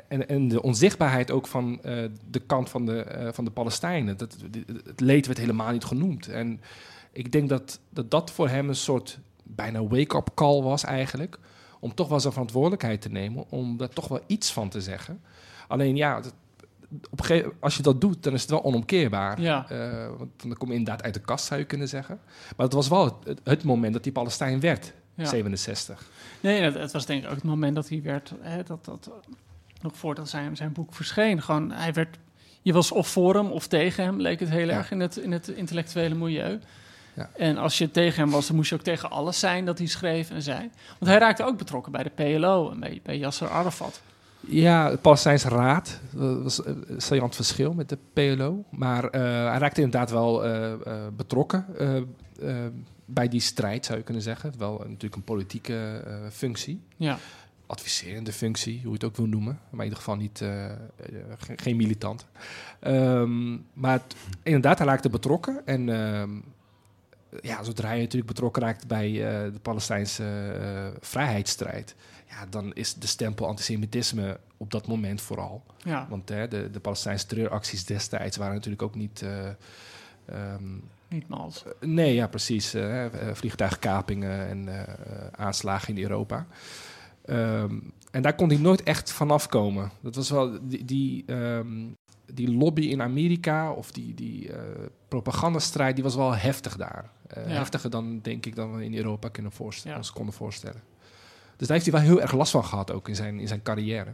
[0.07, 4.17] en, en de onzichtbaarheid ook van eh, de kant van de, eh, van de Palestijnen.
[4.17, 4.37] Dat,
[4.85, 6.27] het leed werd helemaal niet genoemd.
[6.27, 6.61] En
[7.11, 11.39] ik denk dat dat, dat voor hem een soort bijna wake-up call was eigenlijk.
[11.79, 13.45] Om toch wel zijn verantwoordelijkheid te nemen.
[13.49, 15.21] Om daar toch wel iets van te zeggen.
[15.67, 16.33] Alleen ja, dat-
[17.09, 19.41] op gegeven, als je dat doet, dan is het wel onomkeerbaar.
[19.41, 19.69] Ja.
[19.69, 22.19] Eh, want dan kom je inderdaad uit de kast, zou je kunnen zeggen.
[22.57, 25.25] Maar het was wel het, het, het moment dat die Palestijn werd, Ja.
[25.25, 26.09] 67.
[26.39, 29.11] Nee, het, het was denk ik ook het moment dat hij werd, hè, dat, dat,
[29.81, 32.17] nog voordat zijn, zijn boek verscheen, gewoon, hij werd,
[32.61, 34.73] je was of voor hem of tegen hem, leek het heel Ja.
[34.77, 36.59] erg in het, in het intellectuele milieu.
[37.13, 37.29] Ja.
[37.35, 39.87] En als je tegen hem was, dan moest je ook tegen alles zijn dat hij
[39.87, 40.59] schreef en zei.
[40.99, 44.01] Want hij raakte ook betrokken bij de PLO en bij, bij Yasser Arafat.
[44.39, 48.63] Ja, het Palestijnse Raad dat was een saillant verschil met de PLO.
[48.69, 50.79] Maar eh, hij raakte inderdaad wel eh, eh,
[51.15, 52.03] betrokken eh, eh,
[53.05, 54.53] bij die strijd, zou je kunnen zeggen.
[54.57, 56.81] Wel natuurlijk een politieke eh, functie.
[56.97, 57.17] Ja.
[57.69, 59.59] Adviserende functie, hoe je het ook wil noemen.
[59.69, 60.75] Maar in ieder geval niet, eh, eh,
[61.37, 62.25] ge- geen militant.
[62.79, 65.61] Ehm, maar het- inderdaad, hij raakte betrokken.
[65.65, 66.29] En ehm,
[67.41, 70.23] ja, zodra hij natuurlijk betrokken raakt bij eh, de Palestijnse
[70.99, 71.95] vrijheidsstrijd...
[72.29, 75.63] Ja, dan is de stempel antisemitisme op dat moment vooral.
[75.83, 76.07] Ja.
[76.09, 79.21] Want hè, de, de Palestijnse terreuracties destijds waren natuurlijk ook niet...
[79.21, 79.47] eh,
[80.25, 80.73] ehm,
[81.07, 81.63] Niet mals.
[81.79, 82.75] Nee, ja, precies.
[83.33, 84.85] vliegtuigkapingen en
[85.35, 86.45] aanslagen in Europa.
[87.29, 87.75] Ehm,
[88.11, 89.91] en daar kon hij nooit echt vanaf komen.
[90.01, 91.67] Dat was wel die, die, ehm,
[92.33, 94.59] die lobby in Amerika of die, die eh,
[95.07, 97.09] propagandastrijd, die was wel heftig daar.
[97.27, 97.49] Eh, Ja.
[97.53, 99.97] Heftiger dan, denk ik, dan we in Europa kunnen voorstellen, Ja.
[100.03, 100.81] ons konden voorstellen.
[101.57, 103.61] Dus daar heeft hij wel heel erg last van gehad, ook in zijn, in zijn
[103.61, 104.13] carrière.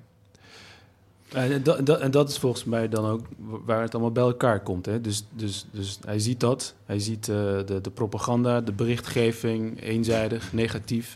[1.34, 4.60] En dat, dat, en dat is volgens mij dan ook waar het allemaal bij elkaar
[4.60, 4.86] komt.
[4.86, 5.01] Hè?
[5.01, 6.75] Dus, dus, dus hij ziet dat.
[6.86, 11.15] Hij ziet eh, de, de propaganda, de berichtgeving, eenzijdig, negatief.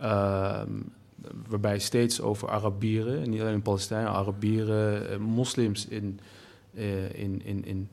[0.00, 0.70] Ehm,
[1.48, 6.20] waarbij steeds over Arabieren, en niet alleen Palestijnen, Arabieren, eh, moslims in,
[6.74, 7.90] eh, in, in, in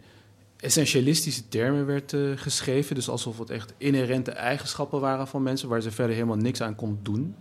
[0.57, 2.95] essentialistische termen werd eh, geschreven.
[2.95, 6.75] Dus alsof het echt inherente eigenschappen waren van mensen, waar ze verder helemaal niks aan
[6.75, 7.35] konden doen.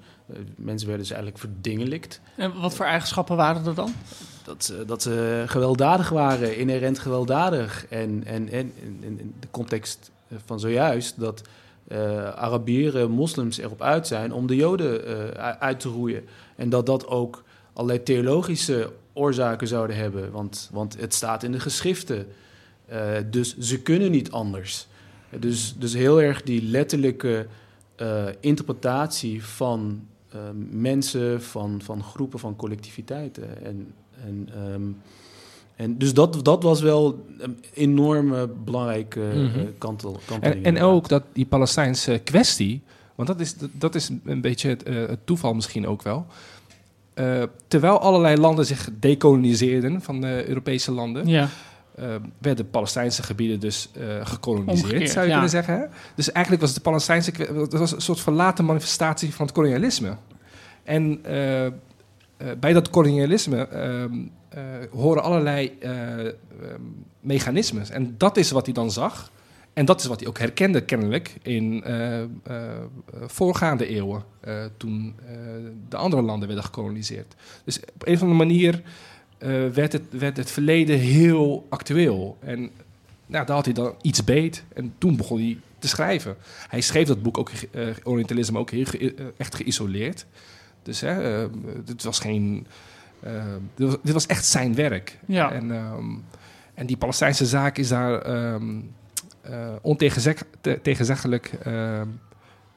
[0.57, 2.21] Mensen werden dus eigenlijk verdingelijkt.
[2.37, 3.95] En wat voor eigenschappen waren er dan?
[4.45, 7.87] Dat ze, dat ze gewelddadig waren, inherent gewelddadig.
[7.87, 10.11] En, en, en in de context
[10.45, 11.43] van zojuist dat
[11.91, 16.25] eh, Arabieren, moslims erop uit zijn om de Joden eh, uit te roeien.
[16.57, 20.31] En dat dat ook allerlei theologische oorzaken zouden hebben.
[20.33, 22.27] Want, want het staat in de geschriften.
[22.87, 24.87] Eh, dus ze kunnen niet anders.
[25.39, 27.47] Dus, dus heel erg die letterlijke
[28.41, 30.07] interpretatie van
[30.71, 33.65] mensen, van, van groepen, van collectiviteiten.
[33.65, 34.83] En, en, ehm,
[35.81, 39.59] en dus dat, dat was wel een enorme belangrijke Mhm.
[39.79, 40.65] kantel, En, kanteling.
[40.65, 42.83] en ook dat die Palestijnse kwestie,
[43.15, 46.27] want dat is, dat, is een beetje het, eh, het toeval misschien ook wel.
[47.15, 51.49] Eh, terwijl allerlei landen zich dekoloniseerden van de Europese landen, Ja.
[51.95, 52.07] eh,
[52.39, 55.33] werden Palestijnse gebieden dus eh, gekoloniseerd, Omgekeerd, zou je ja.
[55.33, 55.75] kunnen zeggen.
[55.75, 55.85] Hè?
[56.15, 60.17] Dus eigenlijk was de Palestijnse dat was een soort verlaten manifestatie van het kolonialisme.
[60.85, 61.73] En eh, eh,
[62.61, 64.19] bij dat kolonialisme ehm, eh,
[64.91, 66.35] horen allerlei eh, ehm,
[67.21, 67.91] mechanismes.
[67.91, 69.31] En dat is wat hij dan zag.
[69.73, 72.29] En dat is wat hij ook herkende kennelijk in eh, eh,
[73.27, 75.35] voorgaande eeuwen, eh, toen eh,
[75.89, 77.35] de andere landen werden gekoloniseerd.
[77.65, 78.83] Dus op een of andere manier
[79.39, 82.37] eh, werd, het, werd het verleden heel actueel.
[82.41, 82.71] En
[83.27, 84.65] nou, daar had hij dan iets beet.
[84.75, 86.37] En toen begon hij te schrijven.
[86.69, 90.27] Hij schreef dat boek ook, eh, Orientalisme, ook heel eh, echt geïsoleerd.
[90.83, 91.49] Dus hè, eh,
[91.85, 92.67] dit was geen...
[93.23, 95.19] eh, dit, was, dit was echt zijn werk.
[95.27, 95.53] Ja.
[95.53, 96.05] En, ehm,
[96.75, 98.79] en die Palestijnse zaak is daar ehm
[99.41, 102.07] eh, ontegenzeg- te- tegenzeggelijk ehm,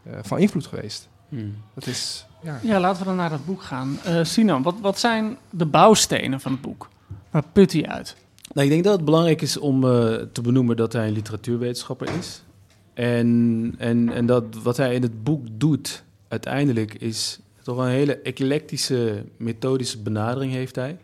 [0.03, 1.09] eh, van invloed geweest.
[1.29, 1.55] Hmm.
[1.73, 2.25] Dat is...
[2.43, 2.59] Ja.
[2.61, 3.97] Ja, laten we dan naar dat boek gaan.
[4.03, 6.89] Eh Sinan, wat, wat zijn de bouwstenen van het boek?
[7.31, 8.15] Waar put hij uit?
[8.53, 9.89] Nou, ik denk dat het belangrijk is om eh,
[10.31, 12.43] te benoemen dat hij een literatuurwetenschapper is.
[12.93, 18.17] En, en, en dat wat hij in het boek doet, uiteindelijk is toch een hele
[18.17, 20.97] eclectische methodische benadering heeft hij.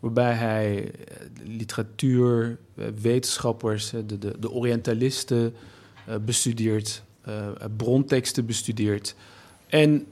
[0.00, 5.54] Waarbij hij eh, literatuur, eh, wetenschappers, eh, de, de, de Orientalisten
[6.24, 7.02] bestudeert,
[7.76, 9.14] bronteksten bestudeert.
[9.66, 10.06] En,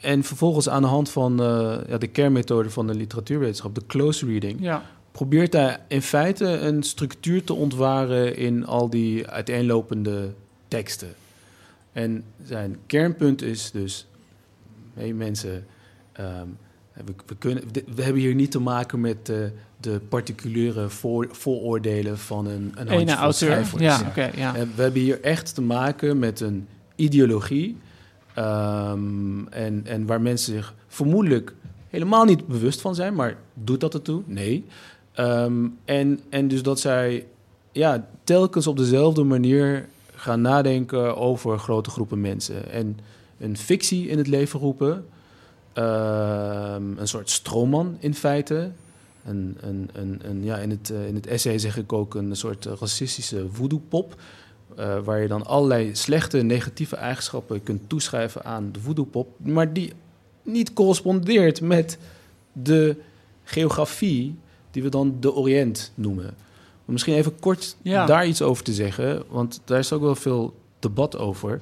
[0.00, 1.36] en vervolgens aan de hand van
[1.88, 4.82] ja, de kernmethode van de literatuurwetenschap, de close reading, Ja.
[5.12, 10.32] probeert hij in feite een structuur te ontwaren in al die uiteenlopende
[10.68, 11.14] teksten.
[11.92, 14.06] En zijn kernpunt is dus,
[14.96, 15.66] hey mensen,
[16.12, 16.46] ehm,
[16.92, 17.62] we, we, kunnen,
[17.94, 22.88] we hebben hier niet te maken met de, de particuliere voor, vooroordelen van een, een
[22.88, 23.64] Ene auteur.
[23.78, 24.30] Ja, oké.
[24.36, 24.54] ja.
[24.54, 27.76] En we hebben hier echt te maken met een ideologie.
[28.34, 31.54] ehm, en, en waar mensen zich vermoedelijk
[31.90, 34.22] helemaal niet bewust van zijn, maar doet dat ertoe?
[34.26, 34.64] Nee.
[35.12, 37.26] Ehm, en, en dus dat zij
[37.72, 42.70] ja, telkens op dezelfde manier gaan nadenken over grote groepen mensen.
[42.70, 42.98] En
[43.38, 45.06] een fictie in het leven roepen.
[45.72, 48.70] ehm, een soort stroomman in feite.
[49.24, 52.36] Een, een, een, een, ja, in, het, eh, in het essay zeg ik ook een
[52.36, 54.14] soort racistische voodoo-pop.
[54.76, 59.28] eh, waar je dan allerlei slechte, negatieve eigenschappen kunt toeschrijven aan de voodoo-pop.
[59.38, 59.92] Maar die
[60.42, 61.98] niet correspondeert met
[62.52, 62.96] de
[63.44, 64.34] geografie
[64.70, 66.34] die we dan de Oriënt noemen.
[66.86, 68.06] Om misschien even kort Ja.
[68.06, 71.60] daar iets over te zeggen, want daar is ook wel veel debat over.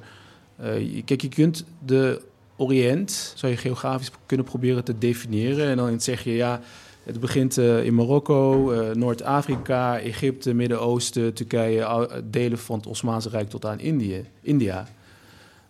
[0.57, 2.21] Eh, kijk, je kunt de
[2.57, 5.67] Oriënt, zou je geografisch kunnen proberen te definiëren.
[5.67, 6.61] En dan zeg je, ja,
[7.03, 13.49] het begint eh, in Marokko, eh, Noord-Afrika, Egypte, Midden-Oosten, Turkije, delen van het Osmaanse Rijk
[13.49, 14.87] tot aan Indië, India.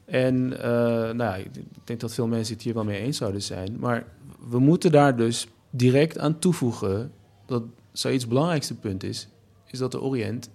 [0.06, 1.50] En nou, ja, ik
[1.84, 3.78] denk dat veel mensen het hier wel mee eens zouden zijn.
[3.80, 4.06] Maar
[4.50, 7.12] we moeten daar dus direct aan toevoegen
[7.45, 9.28] dat zoiets belangrijkste punt is,
[9.67, 10.50] is dat de Oriënt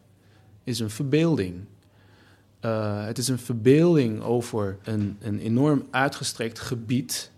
[0.64, 1.54] is een verbeelding.
[2.64, 7.30] Uh, het is een verbeelding over een, een enorm uitgestrekt gebied.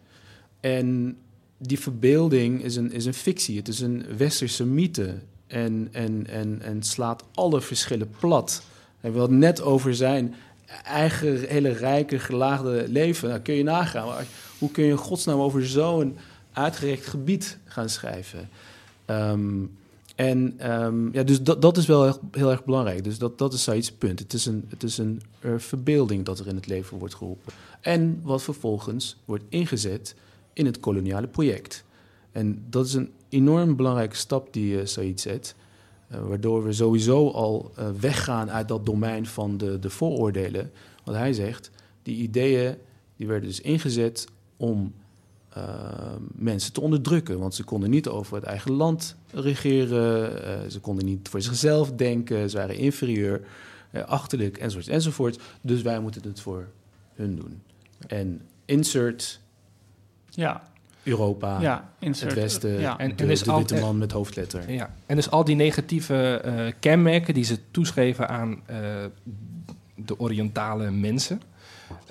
[0.61, 1.17] En
[1.59, 5.15] die verbeelding is een, is een fictie, het is een westerse mythe.
[5.47, 8.63] En, en, en, en slaat alle verschillen plat.
[9.01, 10.35] Hij wil het net over zijn
[10.85, 13.29] eigen hele rijke, gelaagde leven.
[13.29, 14.07] Nou, kun je nagaan.
[14.07, 14.27] Maar
[14.59, 16.17] hoe kun je in godsnaam over zo'n
[16.53, 18.49] uitgerekt gebied gaan schrijven?
[19.07, 19.77] Um,
[20.29, 23.05] en um, ja, dus dat, is wel heel, erg belangrijk.
[23.05, 24.19] Dus dat, dat is zoiets punt.
[24.19, 27.53] Het is, een, het is een uh, verbeelding dat er in het leven wordt geroepen.
[27.81, 30.15] En wat vervolgens wordt ingezet
[30.53, 31.85] in het koloniale project.
[32.33, 35.55] En dat is een enorm belangrijke stap die uh, Said zet.
[36.13, 40.71] Uh, waardoor we sowieso al weggaan uit dat domein van de, de vooroordelen.
[41.05, 41.71] Want hij zegt,
[42.03, 42.77] die ideeën
[43.17, 44.93] die werden dus ingezet om
[45.57, 45.65] uh,
[46.33, 47.39] mensen te onderdrukken.
[47.39, 52.51] Want ze konden niet over het eigen land regeren, ze konden niet voor zichzelf denken,
[52.51, 53.41] ze waren inferieur,
[54.07, 55.39] achterlijk enzovoort enzovoort.
[55.61, 56.67] Dus wij moeten het voor
[57.15, 57.63] hun doen.
[58.07, 59.41] En insert
[60.31, 60.63] ja.
[61.03, 62.99] Europa, ja, insert, het Westen, ja.
[62.99, 64.73] en, de, dus de witte man met hoofdletter.
[64.73, 64.95] Ja.
[65.07, 68.77] En dus al die negatieve uh, kenmerken die ze toeschreven aan uh,
[69.95, 71.41] de Orientale mensen...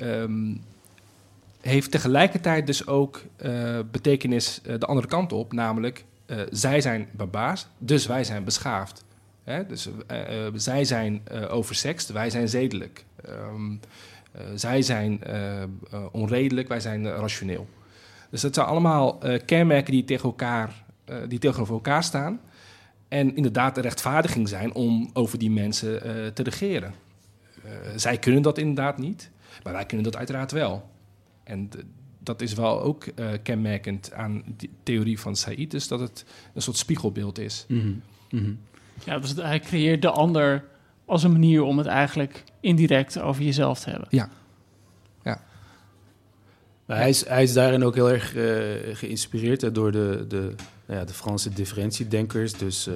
[0.01, 0.62] Um,
[1.62, 5.54] heeft tegelijkertijd dus ook uh, betekenis de andere kant op.
[5.54, 6.06] Namelijk,
[6.52, 9.04] zij zijn barbaars, dus wij zijn beschaafd.
[9.43, 9.65] Hè?
[9.65, 9.89] Dus
[10.54, 13.06] zij zijn oversext, wij zijn zedelijk.
[13.30, 13.80] Um,
[14.56, 15.21] zij zijn
[16.12, 17.67] onredelijk, wij zijn rationeel.
[18.30, 20.84] Dus dat zijn allemaal kenmerken die, tegen elkaar,
[21.28, 22.39] die tegenover elkaar staan.
[23.08, 26.00] En inderdaad de rechtvaardiging zijn om over die mensen
[26.34, 26.93] te regeren.
[27.95, 29.30] zij kunnen dat inderdaad niet,
[29.63, 30.89] maar wij kunnen dat uiteraard wel.
[31.43, 31.69] En
[32.19, 33.06] dat is wel ook
[33.43, 37.65] kenmerkend aan de theorie van Said, dus dat het een soort spiegelbeeld is.
[37.67, 38.01] Mm -hmm.
[38.30, 38.60] Mm -hmm.
[39.04, 40.63] Ja, dus hij creëert de ander
[41.06, 44.08] als een manier om het eigenlijk indirect over jezelf te hebben.
[44.12, 44.30] Ja,
[45.23, 45.41] ja.
[46.86, 50.56] Maar hij, is, hij is daarin ook heel erg uh, geïnspireerd hè, door de, de,
[50.86, 52.54] nou ja, de Franse differentiedenkers.
[52.54, 52.93] Dus uh,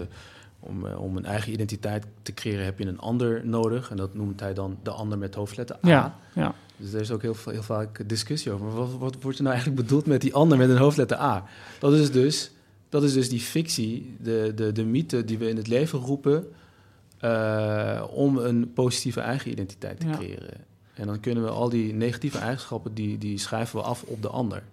[0.60, 3.90] om, uh, om een eigen identiteit te creëren heb je een ander nodig.
[3.90, 5.90] En dat noemt hij dan de ander met hoofdletter A.
[5.90, 6.56] Ja, ja.
[6.78, 8.66] Dus er is ook heel, heel vaak discussie over.
[8.66, 11.46] Maar wat, wat wordt er nou eigenlijk bedoeld met die ander met een hoofdletter A?
[11.80, 12.52] Dat is dus,
[12.90, 16.48] dat is dus die fictie, de, de, de mythe die we in het leven roepen...
[18.10, 20.16] om een positieve eigen identiteit te Ja.
[20.16, 20.64] creëren.
[20.94, 24.30] En dan kunnen we al die negatieve eigenschappen, die, die schrijven we af op de
[24.30, 24.64] ander.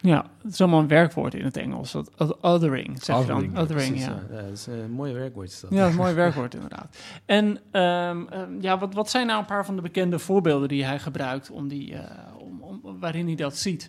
[0.00, 1.92] Ja, het is allemaal een werkwoord in het Engels.
[1.92, 3.58] Dat, othering, zeg je dan.
[3.58, 4.22] Othering, ja.
[4.30, 5.48] ja, dat is een mooie werkwoord.
[5.48, 5.70] Is dat.
[5.70, 6.96] Ja, dat is een mooi werkwoord inderdaad.
[7.24, 10.84] En ehm, um, ja, wat, wat zijn nou een paar van de bekende voorbeelden die
[10.84, 12.00] hij gebruikt om die, uh,
[12.38, 13.88] om, om, waarin hij dat ziet?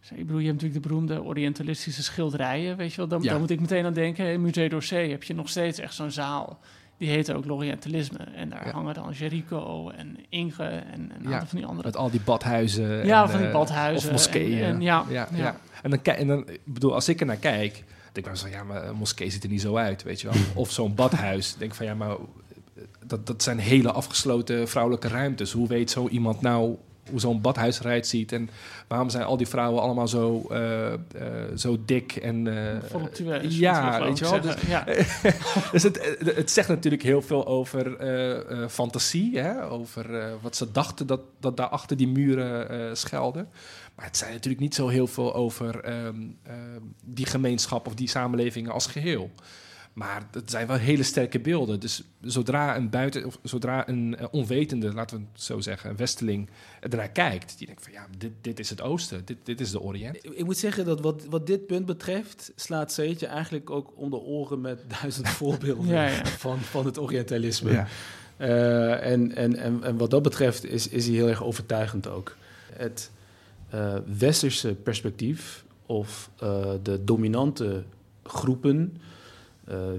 [0.00, 3.08] Dus, ik bedoel, je hebt natuurlijk de beroemde Orientalistische schilderijen, weet je wel?
[3.08, 3.30] Dan, Ja.
[3.30, 6.10] dan moet ik meteen aan denken, in Musée d'Orsay heb je nog steeds echt zo'n
[6.10, 6.58] zaal.
[7.02, 8.18] Die heet ook L'Orientalisme.
[8.18, 8.72] En daar Ja.
[8.72, 11.86] hangen dan Jericho en Inge en een aantal van die andere.
[11.88, 13.06] Met al die badhuizen.
[13.06, 14.62] Ja, en, van die eh, badhuizen Of moskeeën.
[14.62, 15.56] en- en ja, ja, ja.
[15.82, 17.72] En, dan, kijk- en dan, bedoel, als ik er naar kijk,
[18.12, 20.26] denk ik wel zo, ja, maar een moskee ziet er niet zo uit, weet je
[20.28, 20.36] wel.
[20.62, 21.54] Of zo'n badhuis.
[21.56, 22.16] denk van, ja, maar
[23.06, 25.52] dat, dat zijn hele afgesloten vrouwelijke ruimtes.
[25.52, 26.76] Hoe weet zo iemand nou
[27.10, 28.32] hoe zo'n badhuis eruit ziet?
[28.32, 28.50] En
[28.88, 30.98] waarom zijn al die vrouwen allemaal zo, eh, eh,
[31.56, 32.46] zo dik en...
[32.46, 34.40] eh, Voluptueus, ja, weet je wel.
[34.40, 34.84] Dus, ja.
[35.72, 37.96] dus het, het zegt natuurlijk heel veel over
[38.68, 39.70] fantasie, hè?
[39.70, 43.46] over wat ze dachten dat, dat daar achter die muren schuilde.
[43.94, 48.08] Maar het zei natuurlijk niet zo heel veel over ehm, ehm, die gemeenschap of die
[48.08, 49.30] samenlevingen als geheel.
[49.92, 51.80] Maar het zijn wel hele sterke beelden.
[51.80, 55.96] Dus zodra een buiten, of zodra een eh, onwetende, laten we het zo zeggen, een
[55.96, 56.48] westeling
[56.80, 59.80] ernaar kijkt, die denkt van ja, dit, dit is het oosten, dit, dit is de
[59.80, 60.16] Oriënt.
[60.16, 64.10] Ik, ik moet zeggen dat wat, wat dit punt betreft, slaat Seetje eigenlijk ook om
[64.10, 66.26] de oren met duizend voorbeelden Ja, ja.
[66.26, 67.70] Van, van het Orientalisme.
[67.70, 67.86] Ja.
[68.36, 72.36] Eh, en, en, en, en wat dat betreft is, is hij heel erg overtuigend ook.
[72.72, 73.10] Het
[73.68, 77.84] eh, westerse perspectief of eh, de dominante
[78.22, 78.96] groepen,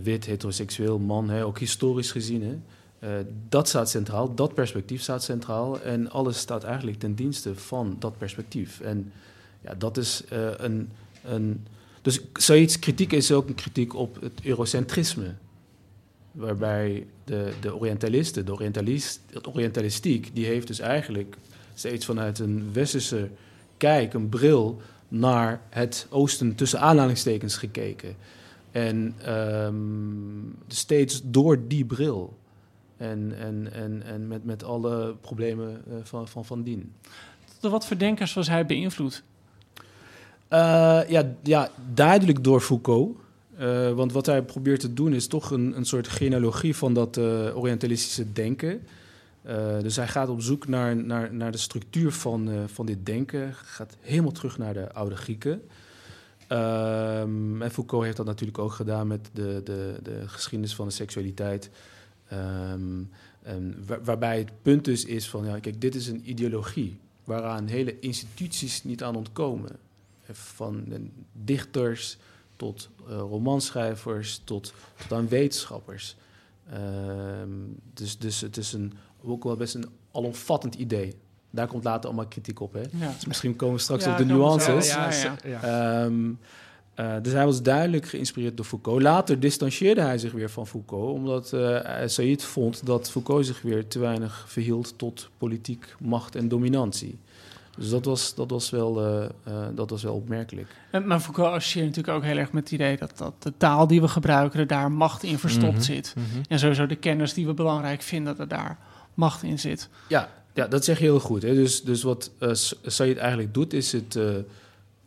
[0.03, 2.57] wit, heteroseksueel, man, hè, ook historisch gezien, hè,
[3.03, 7.95] eh, dat staat centraal, dat perspectief staat centraal en alles staat eigenlijk ten dienste van
[7.99, 8.79] dat perspectief.
[8.79, 9.11] En
[9.61, 10.89] ja, dat is eh, een,
[11.23, 11.65] een.
[12.01, 15.33] Dus zoiets kritiek is ook een kritiek op het eurocentrisme
[16.31, 19.19] waarbij de, de Orientalisten, de Orientalist,
[19.53, 21.37] Orientalistiek, die heeft dus eigenlijk
[21.73, 23.29] steeds vanuit een westerse
[23.77, 28.15] kijk, een bril, naar het oosten tussen aanhalingstekens gekeken.
[28.73, 29.75] En ehm,
[30.67, 32.37] steeds door die bril.
[32.97, 36.93] En, en, en, en met, met alle problemen eh, van, van, van dien.
[37.59, 39.23] Door wat voor denkers was hij beïnvloed?
[40.53, 43.17] Eh, ja, ja, duidelijk door Foucault.
[43.57, 47.17] Eh, want wat hij probeert te doen is toch een, een soort genealogie van dat
[47.17, 48.81] eh, Orientalistische denken.
[49.81, 53.53] Dus hij gaat op zoek naar, naar, naar de structuur van, van dit denken.
[53.53, 55.61] Gaat helemaal terug naar de oude Grieken.
[56.47, 60.93] Ehm, en Foucault heeft dat natuurlijk ook gedaan met de, de, de geschiedenis van de
[60.93, 61.69] seksualiteit.
[62.27, 63.03] Ehm,
[64.03, 68.83] waarbij het punt dus is van, ja, kijk, dit is een ideologie waaraan hele instituties
[68.83, 69.79] niet aan ontkomen.
[70.31, 70.85] Van
[71.31, 72.17] dichters
[72.55, 76.15] tot eh, romanschrijvers tot, tot aan wetenschappers.
[76.69, 77.49] Ehm,
[77.93, 81.15] dus, dus het is een, ook wel best een alomvattend idee.
[81.55, 82.73] Daar komt later allemaal kritiek op.
[82.73, 82.79] Hè?
[82.79, 83.11] Ja.
[83.15, 84.87] Dus misschien komen we straks Ja, op de nuances.
[84.87, 85.59] ja, ja, ja.
[85.61, 86.03] ja.
[86.03, 86.31] Ehm,
[86.93, 89.01] eh, dus hij was duidelijk geïnspireerd door Foucault.
[89.01, 93.87] Later distancieerde hij zich weer van Foucault, omdat eh Said vond dat Foucault zich weer
[93.87, 97.17] te weinig verhield tot politiek macht en dominantie.
[97.77, 100.67] Dus dat was, dat was, wel, eh, eh, dat was wel opmerkelijk.
[100.91, 103.87] En- Maar Foucault associeert natuurlijk ook heel erg met het idee dat, dat de taal
[103.87, 105.81] die we gebruiken, er daar macht in verstopt Mhm.
[105.81, 106.13] zit.
[106.17, 106.43] Mhm.
[106.47, 108.77] En sowieso de kennis die we belangrijk vinden, dat er daar
[109.13, 109.89] macht in zit.
[110.07, 111.41] Ja, ja dat zeg je heel goed.
[111.41, 111.53] Hè?
[111.55, 114.25] Dus, dus wat eh S- Said eigenlijk doet, is het eh,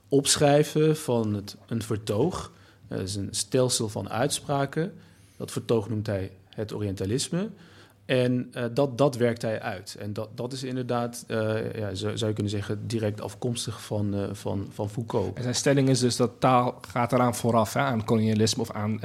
[0.08, 2.52] opschrijven van het, een vertoog.
[2.88, 4.92] Dat is een stelsel van uitspraken.
[5.36, 7.48] Dat vertoog noemt hij het Orientalisme.
[8.06, 9.96] En eh, dat, dat werkt hij uit.
[9.98, 14.14] En dat, dat is inderdaad, eh, ja, zou, zou je kunnen zeggen, direct afkomstig van,
[14.14, 15.36] eh, van, van Foucault.
[15.36, 19.00] En zijn stelling is dus dat taal gaat eraan vooraf, hè, aan kolonialisme of aan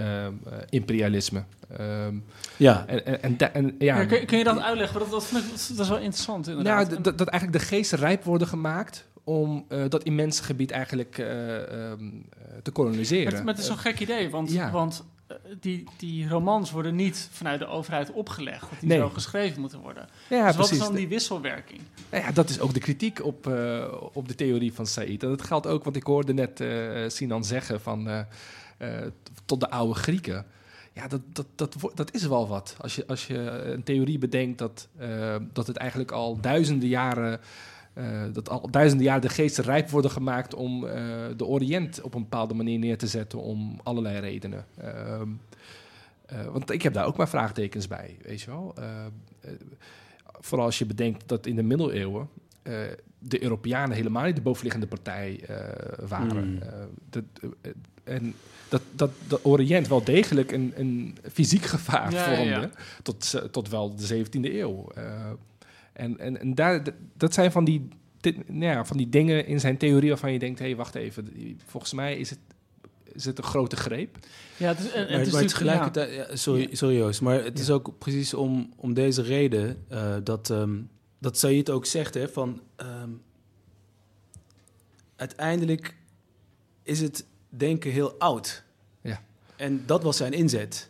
[0.70, 1.44] imperialisme.
[1.78, 2.16] Ehm,
[2.58, 5.00] Ja, en, en, en, da- en ja, Ja, kun, kun je dat uitleggen?
[5.00, 6.90] Dat, dat, vind ik, dat is wel interessant inderdaad.
[6.90, 11.18] Nou, dat, dat eigenlijk de geesten rijp worden gemaakt om eh, dat immense gebied eigenlijk
[11.18, 13.34] eh, ehm, eh, te koloniseren.
[13.34, 14.72] Maar, maar het is zo'n gek idee, want, ja.
[14.72, 15.04] want
[15.60, 18.62] die, die romans worden niet vanuit de overheid opgelegd.
[18.62, 18.98] Dat die Nee.
[18.98, 20.08] zo geschreven moeten worden.
[20.30, 20.78] ja, dus wat precies.
[20.78, 21.82] is dan die wisselwerking?
[22.10, 25.24] Nou ja, dat is ook de kritiek op, eh, op de theorie van Said.
[25.24, 26.70] En dat geldt ook, want ik hoorde net eh,
[27.08, 28.20] Sinan zeggen van eh,
[28.78, 29.08] eh,
[29.46, 30.46] tot de oude Grieken.
[30.94, 32.76] Ja, dat, dat, dat, dat is wel wat.
[32.82, 33.38] Als je, als je
[33.74, 37.40] een theorie bedenkt dat, eh, dat het eigenlijk al duizenden jaren...
[37.94, 41.04] eh, dat al duizenden jaren de geesten rijp worden gemaakt om eh,
[41.38, 44.66] de Oriënt op een bepaalde manier neer te zetten om allerlei redenen.
[44.78, 45.30] Ehm,
[46.26, 48.76] eh, want ik heb daar ook maar vraagtekens bij, weet je wel.
[50.40, 52.30] Vooral als je bedenkt dat in de middeleeuwen
[53.20, 55.40] de Europeanen helemaal niet de bovenliggende partij
[56.08, 56.44] waren.
[56.44, 56.60] Hmm.
[57.10, 57.24] Dat,
[58.04, 58.34] en
[58.70, 62.70] dat, dat de Oriënt wel degelijk een, een fysiek gevaar Ja, vormde, ja.
[63.04, 64.88] Tot, tot wel de 17e eeuw.
[66.02, 66.84] En en, en daar,
[67.18, 67.88] dat zijn van die,
[68.20, 70.96] dit- nou ja, van die dingen in zijn theorie waarvan je denkt, hé, hey, wacht
[70.96, 71.32] even,
[71.66, 72.40] volgens mij is het,
[73.14, 74.18] is het een grote greep.
[74.58, 75.90] Ja, het is, en, maar, het is maar natuurlijk- ja.
[75.90, 80.16] tegelijkertijd, ja, sorry, sorry Joost, maar het is ook precies om, om deze reden eh,
[80.24, 80.76] dat, ehm
[81.20, 83.10] dat Said ook zegt, hè, van ehm,
[85.16, 85.96] uiteindelijk
[86.84, 88.64] is het denken heel oud.
[89.02, 89.22] Ja.
[89.56, 90.90] En dat was zijn inzet.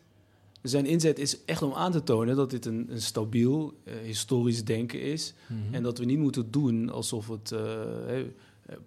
[0.61, 4.63] Zijn inzet is echt om aan te tonen dat dit een, een stabiel eh, historisch
[4.63, 5.33] denken is.
[5.71, 8.25] En dat we niet moeten doen alsof het eh, eh,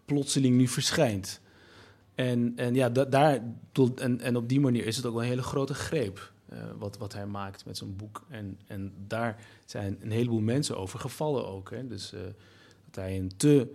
[0.04, 1.40] plotseling nu verschijnt.
[2.14, 3.42] En, en, ja, da- daar,
[3.94, 6.32] en, en op die manier is het ook wel een hele grote greep
[6.78, 8.24] wat, wat hij maakt met zijn boek.
[8.28, 11.70] En, en daar zijn een heleboel mensen over gevallen ook.
[11.70, 11.86] Hè.
[11.86, 12.10] Dus
[12.84, 13.74] dat hij een te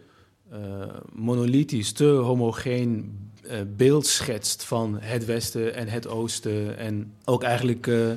[1.14, 3.18] monolithisch, te homogeen
[3.50, 6.78] eh, beeld schetst van het Westen en het Oosten.
[6.78, 8.10] En ook eigenlijk eh,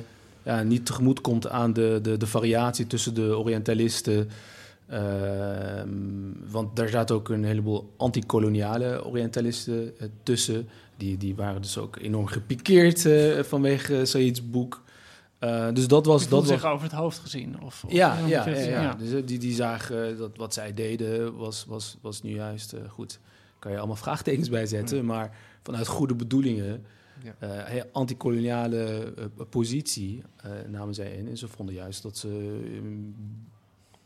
[0.43, 4.29] ja, niet tegemoet komt aan de, de, de variatie tussen de Orientalisten.
[4.87, 5.89] Ehm,
[6.51, 10.67] want daar zaten ook een heleboel antikoloniale Orientalisten eh, tussen.
[10.97, 14.82] Die, die waren dus ook enorm gepikeerd eh, vanwege Said's boek.
[15.43, 16.21] Eh, dus dat was.
[16.21, 17.61] Dat voelde was zich over het hoofd gezien.
[17.61, 18.93] Of, of ja, ja, ja.
[18.93, 22.89] Dus eh, die, die zagen dat wat zij deden was, was, was nu juist eh,
[22.89, 23.19] goed.
[23.59, 26.85] Kan je allemaal vraagtekens bij zetten, maar vanuit goede bedoelingen,
[27.23, 27.35] Ja.
[27.39, 27.77] eh,
[29.17, 31.27] eh, positie eh, namen zij in.
[31.27, 32.81] En ze vonden juist dat ze eh,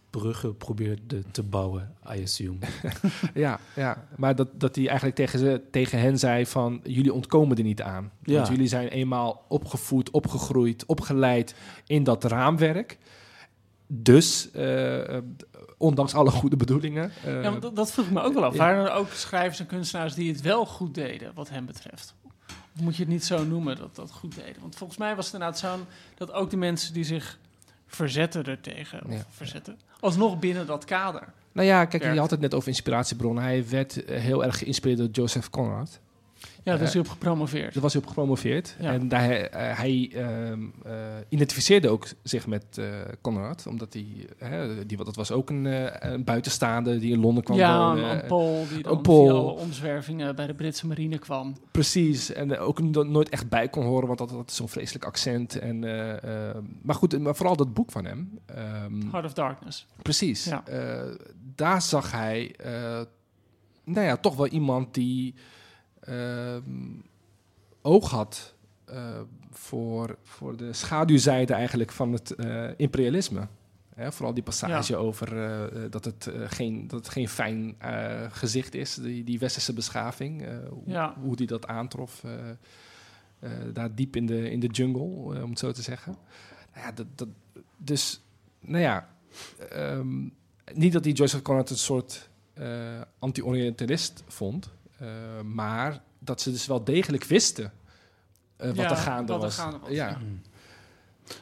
[0.09, 2.57] bruggen probeerden te bouwen, I assume.
[3.33, 4.07] Ja, ja.
[4.17, 6.79] maar dat, dat hij eigenlijk tegen, ze, tegen hen zei van...
[6.83, 8.11] jullie ontkomen er niet aan.
[8.23, 8.35] Ja.
[8.35, 12.97] Want jullie zijn eenmaal opgevoed, opgegroeid, opgeleid in dat raamwerk.
[13.87, 15.23] Dus, eh, eh,
[15.77, 17.11] ondanks alle goede bedoelingen...
[17.25, 18.51] eh, Ja, want dat, dat vroeg ik me ook wel af.
[18.53, 18.57] Ja.
[18.59, 22.15] Waren er ook schrijvers en kunstenaars die het wel goed deden, wat hem betreft?
[22.75, 24.61] Of moet je het niet zo noemen dat dat goed deden?
[24.61, 25.77] Want volgens mij was het inderdaad zo
[26.15, 27.39] dat ook de mensen die zich
[27.87, 29.25] verzetten ertegen, of Ja.
[29.29, 31.23] verzetten, alsnog binnen dat kader.
[31.51, 33.43] Nou ja, kijk, je had het net over inspiratiebronnen.
[33.43, 35.99] Hij werd eh, heel erg geïnspireerd door Joseph Conrad.
[36.39, 37.73] Ja, daar is Eh, hij op gepromoveerd.
[37.73, 38.75] Daar was hij op gepromoveerd.
[38.79, 38.91] Ja.
[38.93, 40.93] En daar, eh, hij ehm, eh,
[41.29, 42.81] identificeerde ook zich met
[43.21, 43.65] Conrad.
[43.67, 44.05] Omdat hij,
[44.87, 45.65] die, dat was ook een,
[46.13, 48.11] een buitenstaande die in Londen kwam ja, wonen.
[48.21, 51.55] een Paul die dan omzwervingen bij de Britse marine kwam.
[51.71, 55.59] Precies, en ook no- nooit echt bij kon horen, want dat had zo'n vreselijk accent.
[55.59, 58.39] En, eh, eh, maar goed, maar vooral dat boek van hem.
[58.45, 59.85] ehm, Heart of Darkness.
[60.01, 60.63] precies, Ja.
[61.55, 62.55] daar zag hij,
[63.83, 65.45] nou ja, toch wel iemand die ehm,
[67.81, 68.55] oog had
[68.87, 69.19] eh,
[69.51, 73.47] voor, voor de schaduwzijde eigenlijk van het eh, imperialisme.
[73.95, 77.75] Hè, vooral die passage over eh, dat, het, geen, dat het geen fijn
[78.31, 80.45] gezicht is, die, die westerse beschaving.
[80.69, 81.15] hoe, Ja.
[81.21, 82.23] hoe die dat aantrof,
[83.73, 86.15] daar diep in de, in de jungle, om het zo te zeggen.
[86.73, 87.27] Nou ja, dat, dat,
[87.77, 88.21] dus,
[88.59, 89.09] nou ja,
[89.69, 90.27] ehm,
[90.73, 92.29] niet dat die Joyce Conrad een soort
[93.19, 94.69] anti-orientalist vond,
[94.99, 95.07] eh,
[95.43, 97.71] maar dat ze dus wel degelijk wisten
[98.55, 99.55] eh, wat Ja, er gaande wat er was.
[99.57, 100.07] gaande was, ja.
[100.07, 100.17] ja.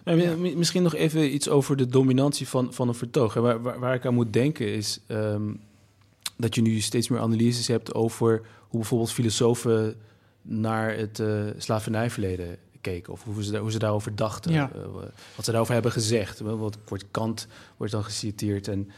[0.04, 3.34] Nou, mi- mi- Misschien nog even iets over de dominantie van, van een vertoog.
[3.34, 5.54] Waar, waar, waar ik aan moet denken is ehm,
[6.38, 9.96] dat je nu steeds meer analyses hebt over hoe bijvoorbeeld filosofen
[10.42, 13.14] naar het eh, slavernijverleden keken.
[13.14, 14.52] Of hoe ze, daar- hoe ze daarover dachten.
[14.54, 14.72] Ja.
[15.36, 16.40] wat ze daarover hebben gezegd.
[16.40, 17.48] Wat wordt Kant
[17.78, 18.68] wordt dan geciteerd.
[18.68, 18.90] En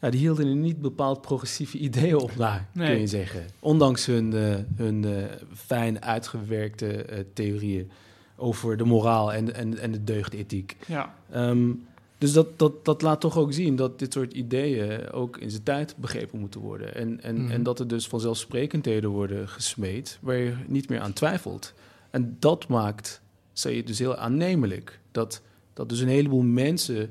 [0.00, 2.36] ja, die hielden een niet bepaald progressieve ideeën op
[2.72, 2.88] Nee.
[2.90, 3.44] kun je zeggen.
[3.60, 5.24] Ondanks hun, eh, hun eh,
[5.54, 7.90] fijn uitgewerkte eh, theorieën
[8.36, 10.76] over de moraal en, en, en de deugdethiek.
[10.86, 11.14] Ja.
[11.30, 11.70] Ehm,
[12.18, 15.62] dus dat, dat, dat laat toch ook zien dat dit soort ideeën ook in zijn
[15.62, 16.94] tijd begrepen moeten worden.
[16.94, 17.50] En, en, Mhm.
[17.50, 21.72] en dat er dus vanzelfsprekendheden worden gesmeed waar je niet meer aan twijfelt.
[22.10, 23.20] En dat maakt,
[23.52, 25.42] zei je dus heel aannemelijk, dat,
[25.72, 27.10] dat dus een heleboel mensen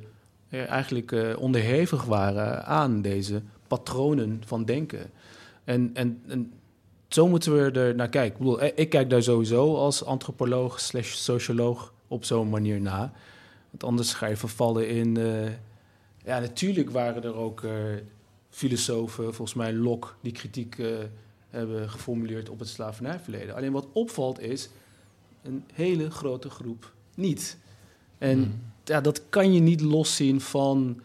[0.50, 5.10] eigenlijk eh, onderhevig waren aan deze patronen van denken.
[5.64, 6.54] En, en, en
[7.08, 8.32] zo moeten we er naar kijken.
[8.32, 13.14] Ik, bedoel, eh, ik kijk daar sowieso als antropoloog slash socioloog op zo'n manier na.
[13.70, 15.18] Want anders ga je vervallen in...
[15.18, 15.52] eh,
[16.26, 17.72] ja, natuurlijk waren er ook eh,
[18.50, 20.88] filosofen, volgens mij Locke, die kritiek eh,
[21.50, 23.56] hebben geformuleerd op het slavernijverleden.
[23.56, 24.70] Alleen wat opvalt is
[25.44, 27.58] een hele grote groep niet.
[28.18, 31.02] En ja, dat kan je niet loszien van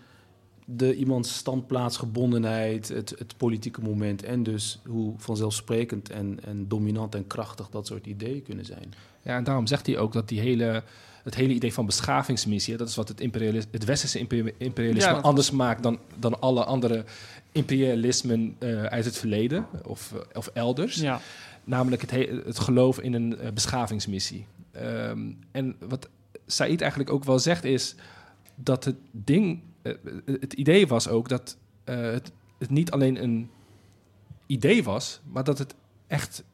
[0.65, 7.27] de iemands standplaatsgebondenheid, het, het politieke moment en dus hoe vanzelfsprekend en, en dominant en
[7.27, 8.93] krachtig dat soort ideeën kunnen zijn.
[9.23, 10.83] Ja, en daarom zegt hij ook dat die hele,
[11.23, 15.15] het hele idee van beschavingsmissie, dat is wat het, imperialis, het westerse imperi- imperialisme Ja,
[15.15, 17.05] dat- anders maakt dan, dan alle andere
[17.53, 20.97] imperialismen eh, uit het verleden of, eh, of elders.
[20.97, 21.21] Ja.
[21.65, 24.47] Namelijk het, he- het geloof in een eh, beschavingsmissie.
[24.73, 25.19] Ehm,
[25.51, 26.09] en wat
[26.51, 27.95] Said eigenlijk ook wel zegt is
[28.55, 29.95] dat het ding, eh,
[30.41, 33.51] het idee was ook dat eh, het, het niet alleen een
[34.47, 35.75] idee was, maar dat het
[36.07, 36.45] echt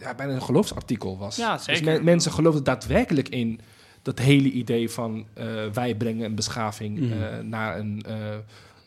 [0.00, 1.36] ja, bijna een geloofsartikel was.
[1.36, 1.84] Ja, Dus zeker.
[1.84, 3.60] men- mensen geloofden daadwerkelijk in
[4.02, 7.12] dat hele idee van eh, wij brengen een beschaving Mhm.
[7.22, 8.36] eh, naar een eh,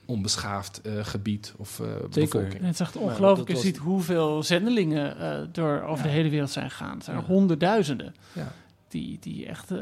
[0.05, 2.09] onbeschaafd eh, gebied of eh Zeker.
[2.09, 2.53] bevolking.
[2.59, 3.47] En het is echt ongelooflijk.
[3.47, 6.95] Je was- ziet hoeveel zendelingen eh, door over de hele wereld zijn gegaan.
[6.95, 7.27] Het zijn er Ja.
[7.27, 8.51] honderdduizenden Ja.
[8.87, 9.81] die, die echt eh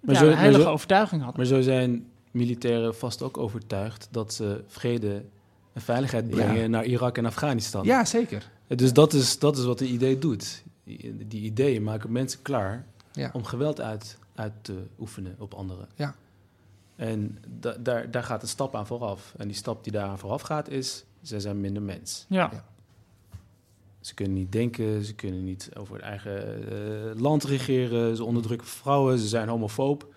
[0.00, 1.40] Maar ja, zo- een maar heilige zo- overtuiging hadden.
[1.40, 5.24] Maar zo zijn militairen vast ook overtuigd dat ze vrede
[5.72, 6.66] en veiligheid brengen Ja.
[6.66, 7.84] naar Irak en Afghanistan.
[7.84, 8.50] Ja, zeker.
[8.66, 10.62] Dus dat is, dat is wat een idee doet.
[10.84, 13.30] Die, ideeën maken mensen klaar Ja.
[13.32, 15.88] om geweld uit, uit te oefenen op anderen.
[15.94, 16.14] Ja.
[16.96, 19.34] En da- daar, daar gaat een stap aan vooraf.
[19.36, 22.24] En die stap die daaraan vooraf gaat is, zij zijn minder mens.
[22.28, 22.48] Ja.
[22.52, 22.64] Ja.
[24.00, 28.66] Ze kunnen niet denken, ze kunnen niet over het eigen eh, land regeren, ze onderdrukken
[28.68, 30.14] vrouwen, ze zijn homofoob.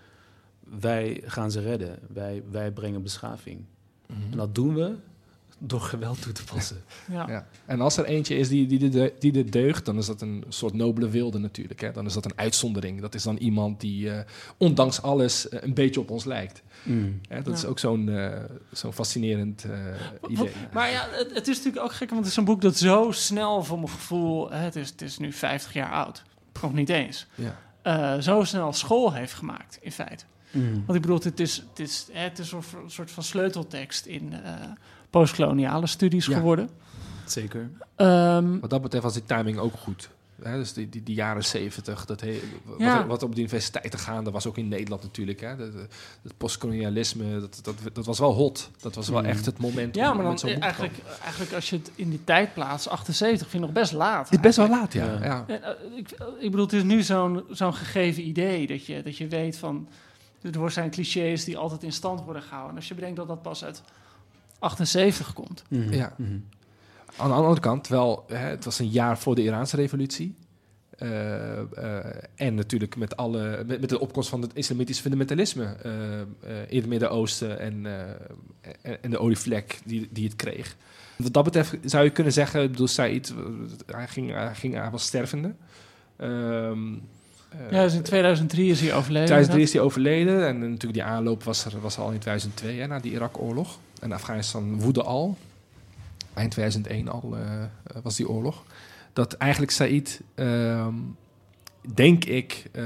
[0.79, 3.65] Wij gaan ze redden, wij, wij brengen beschaving.
[4.31, 4.95] En dat doen we
[5.65, 6.83] door geweld toe te passen.
[7.11, 7.25] Ja.
[7.27, 7.47] Ja.
[7.65, 10.43] En als er eentje is die, die, de, die de deugt, dan is dat een
[10.49, 11.81] soort nobele wilde natuurlijk.
[11.81, 11.91] Hè?
[11.91, 13.01] Dan is dat een uitzondering.
[13.01, 14.19] Dat is dan iemand die eh,
[14.57, 16.61] ondanks alles eh, een beetje op ons lijkt.
[17.27, 17.41] Hè?
[17.41, 18.39] Dat is ook zo'n eh,
[18.71, 20.51] zo'n fascinerend eh, idee.
[20.73, 23.11] Maar ja, het, het is natuurlijk ook gek, want het is een boek dat zo
[23.11, 24.51] snel voor mijn gevoel...
[24.51, 26.23] Hè, het, is, het is nu 50 jaar oud,
[26.61, 27.27] nog niet eens.
[27.35, 27.59] Ja.
[27.81, 30.23] eh, zo snel school heeft gemaakt, in feite.
[30.85, 34.33] Want ik bedoel, het is, het is, het is een soort- soort van sleuteltekst in
[34.33, 34.53] eh,
[35.19, 36.37] postkoloniale studies Ja.
[36.37, 36.69] geworden.
[37.25, 37.69] Zeker.
[37.95, 40.09] Ehm, Wat dat betreft was die timing ook goed.
[40.41, 40.57] Hè?
[40.57, 43.05] Dus die, die, die jaren zeventig, dat he- wat, Ja.
[43.05, 45.39] wat op de universiteiten gaande was, ook in Nederland natuurlijk.
[45.41, 45.47] Hè?
[45.47, 48.69] Het postkolonialisme, dat, dat, dat was wel hot.
[48.81, 49.25] Dat was wel Mm.
[49.25, 52.53] echt het moment ja, om maar dan eigenlijk, eigenlijk als je het in die tijd
[52.53, 54.25] plaatst, 78, vind ik nog best laat.
[54.25, 55.17] Het is best wel laat, ja.
[55.21, 55.43] Ja.
[55.47, 56.09] En, eh, ik,
[56.39, 59.87] ik bedoel, het is nu zo'n zo'n gegeven idee dat je, dat je weet van...
[60.61, 62.69] Er zijn clichés die altijd in stand worden gehouden.
[62.71, 63.81] En als je bedenkt dat dat pas uit
[64.63, 65.63] 78 komt.
[65.69, 65.93] Mhm.
[65.93, 66.13] Ja.
[66.17, 66.37] Mhm.
[67.17, 70.35] Aan de andere kant, wel, hè, het was een jaar voor de Iraanse revolutie.
[70.97, 72.05] Eh, eh,
[72.35, 76.25] en natuurlijk met, alle, met, met de opkomst van het islamitisch fundamentalisme eh, eh,
[76.67, 80.75] in het Midden-Oosten en, eh, en, de olievlek die, die het kreeg.
[81.15, 83.33] Wat dat betreft zou je kunnen zeggen, ik bedoel, Said,
[83.85, 85.53] hij, ging, hij, ging, hij was stervende.
[86.17, 86.93] Ehm,
[87.49, 89.25] eh, Ja, dus in 2003 is hij overleden.
[89.27, 92.87] 2003 is hij overleden en natuurlijk die aanloop was er was al in 2002, hè,
[92.87, 93.79] na die Irak-oorlog.
[94.03, 95.37] En Afghanistan woedde al.
[96.33, 97.63] Eind 2001 al eh,
[98.03, 98.63] was die oorlog.
[99.13, 100.93] Dat eigenlijk Said, ehm,
[101.93, 102.83] denk ik, eh,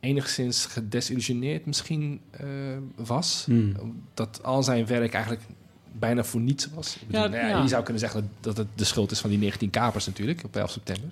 [0.00, 2.46] enigszins gedesillusioneerd misschien eh,
[2.94, 3.42] was.
[3.46, 4.02] Hmm.
[4.14, 5.44] Dat al zijn werk eigenlijk
[5.92, 6.96] bijna voor niets was.
[6.96, 7.62] Ik bedoel, Ja, nou ja, ja.
[7.62, 10.56] Je zou kunnen zeggen dat, het de schuld is van die 19 kapers natuurlijk, op
[10.56, 11.10] 11 september.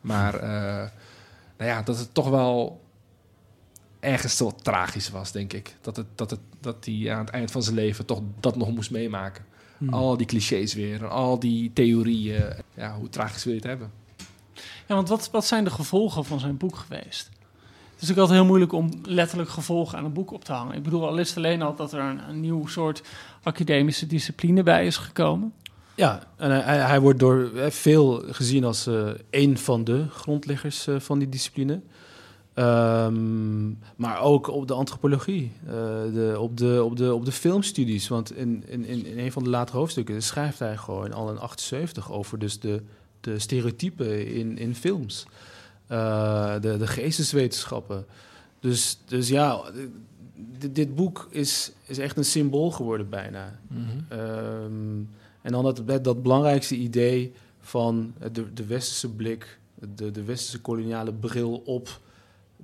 [0.00, 0.88] Maar eh,
[1.58, 2.80] nou ja, dat het toch wel
[4.02, 5.76] ergens wel tragisch was, denk ik.
[5.80, 8.70] Dat, het, dat, het, dat hij aan het eind van zijn leven toch dat nog
[8.74, 9.44] moest meemaken.
[9.78, 9.88] Hmm.
[9.94, 12.42] Al die clichés weer, en al die theorieën.
[12.74, 13.90] Ja, hoe tragisch wil je het hebben?
[14.86, 17.30] Ja, want wat, wat zijn de gevolgen van zijn boek geweest?
[17.30, 20.76] Het is natuurlijk altijd heel moeilijk om letterlijk gevolgen aan een boek op te hangen.
[20.76, 23.02] Ik bedoel, al is het alleen al dat er een, een nieuw soort
[23.42, 25.52] academische discipline bij is gekomen.
[25.94, 30.06] Ja, en hij, hij- hij wordt door eh, veel gezien als eh een van de
[30.10, 31.80] grondleggers eh, van die discipline.
[32.54, 35.72] Ehm, maar ook op de antropologie, eh,
[36.12, 38.08] de, op, de, op, de, op de filmstudies.
[38.08, 41.38] Want in, in, in in een van de latere hoofdstukken schrijft hij gewoon al in
[41.38, 42.82] 78 over dus de,
[43.20, 45.26] de stereotypen in, in films.
[45.86, 48.06] Eh, de, de geesteswetenschappen.
[48.60, 49.60] Dus, dus ja,
[50.34, 53.58] dit, dit boek is, is echt een symbool geworden bijna.
[54.08, 55.00] Ehm,
[55.42, 59.58] en dan dat, dat, dat belangrijkste idee van de, de westerse blik,
[59.94, 62.00] de, de westerse koloniale bril op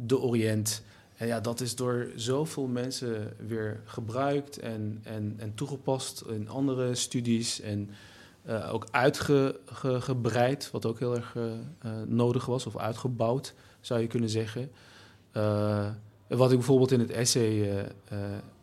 [0.07, 0.83] de Oriënt.
[1.17, 6.95] En ja, dat is door zoveel mensen weer gebruikt en, en, en toegepast in andere
[6.95, 7.61] studies.
[7.61, 7.91] En
[8.49, 14.07] eh, ook uitgebreid, wat ook heel erg eh, eh, nodig was, of uitgebouwd, zou je
[14.07, 14.71] kunnen zeggen.
[16.27, 17.85] Wat ik bijvoorbeeld in het essay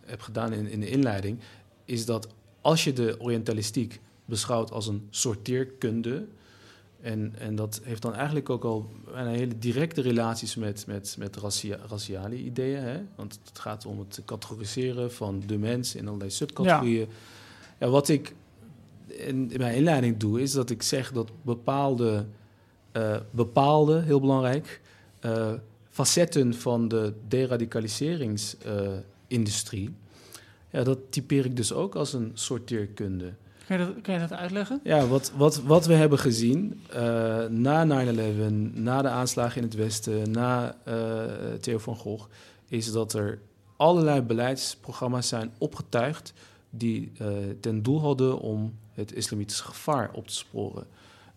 [0.06, 1.40] heb gedaan in, in de inleiding,
[1.86, 2.28] is dat
[2.62, 6.28] als je de Orientalistiek beschouwt als een sorteerkunde,
[7.06, 11.36] en, en dat heeft dan eigenlijk ook al bijna hele directe relaties met, met, met
[11.36, 12.82] racia- raciale ideeën.
[12.82, 13.02] Hè?
[13.16, 17.08] Want het gaat om het categoriseren van de mens in allerlei subcategorieën.
[17.80, 17.90] Ja.
[17.90, 18.36] wat ik
[19.06, 22.26] in, mijn inleiding doe, is dat ik zeg dat bepaalde,
[22.92, 24.82] eh, bepaalde heel belangrijk,
[25.20, 25.54] eh,
[25.90, 29.96] facetten van de deradicaliseringsindustrie,
[30.70, 33.34] ja, dat typeer ik dus ook als een sorteerkunde.
[33.68, 34.80] Kan je dat, kan dat uitleggen?
[34.84, 38.14] Ja, wat, wat, wat we hebben gezien eh, na 9-11,
[38.74, 40.94] na de aanslagen in het Westen, na eh,
[41.62, 42.28] Theo van Gogh,
[42.68, 43.40] is dat er
[43.76, 46.34] allerlei beleidsprogramma's zijn opgetuigd
[46.70, 47.28] die eh,
[47.60, 50.86] ten doel hadden om het islamitische gevaar op te sporen.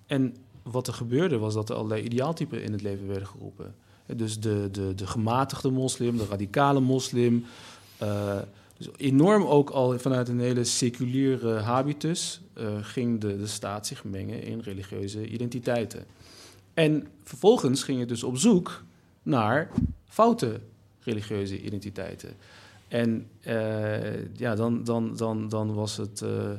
[0.07, 3.75] En wat er gebeurde was dat er allerlei ideaaltypen in het leven werden geroepen.
[4.07, 7.45] Dus de, de, de gematigde moslim, de radicale moslim.
[8.79, 14.05] Dus enorm ook al vanuit een hele seculiere habitus eh, ging de, de staat zich
[14.05, 16.05] mengen in religieuze identiteiten.
[16.75, 18.83] En vervolgens ging het dus op zoek
[19.23, 19.71] naar
[20.05, 20.61] foute
[21.01, 22.37] religieuze identiteiten.
[22.89, 26.51] En eh, ja, dan, dan, dan, dan was het eh,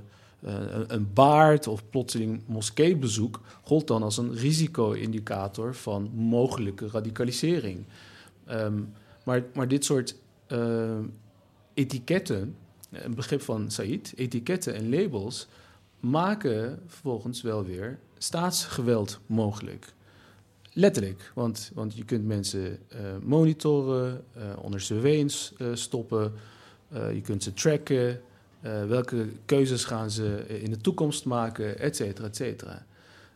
[0.87, 7.85] een, baard of plotseling moskeebezoek gold dan als een risico-indicator van mogelijke radicalisering.
[8.45, 8.81] Ehm,
[9.23, 10.15] maar, maar dit soort
[10.47, 10.97] eh,
[11.79, 12.55] etiketten,
[12.91, 15.47] een begrip van Said, etiketten en labels,
[15.99, 19.93] maken vervolgens wel weer staatsgeweld mogelijk.
[20.73, 26.33] Letterlijk, want, want je kunt mensen eh, monitoren, eh, onder surveillance eh, stoppen,
[27.13, 28.21] je kunt ze tracken,
[28.87, 32.85] welke keuzes gaan ze in de toekomst maken, et cetera, et cetera.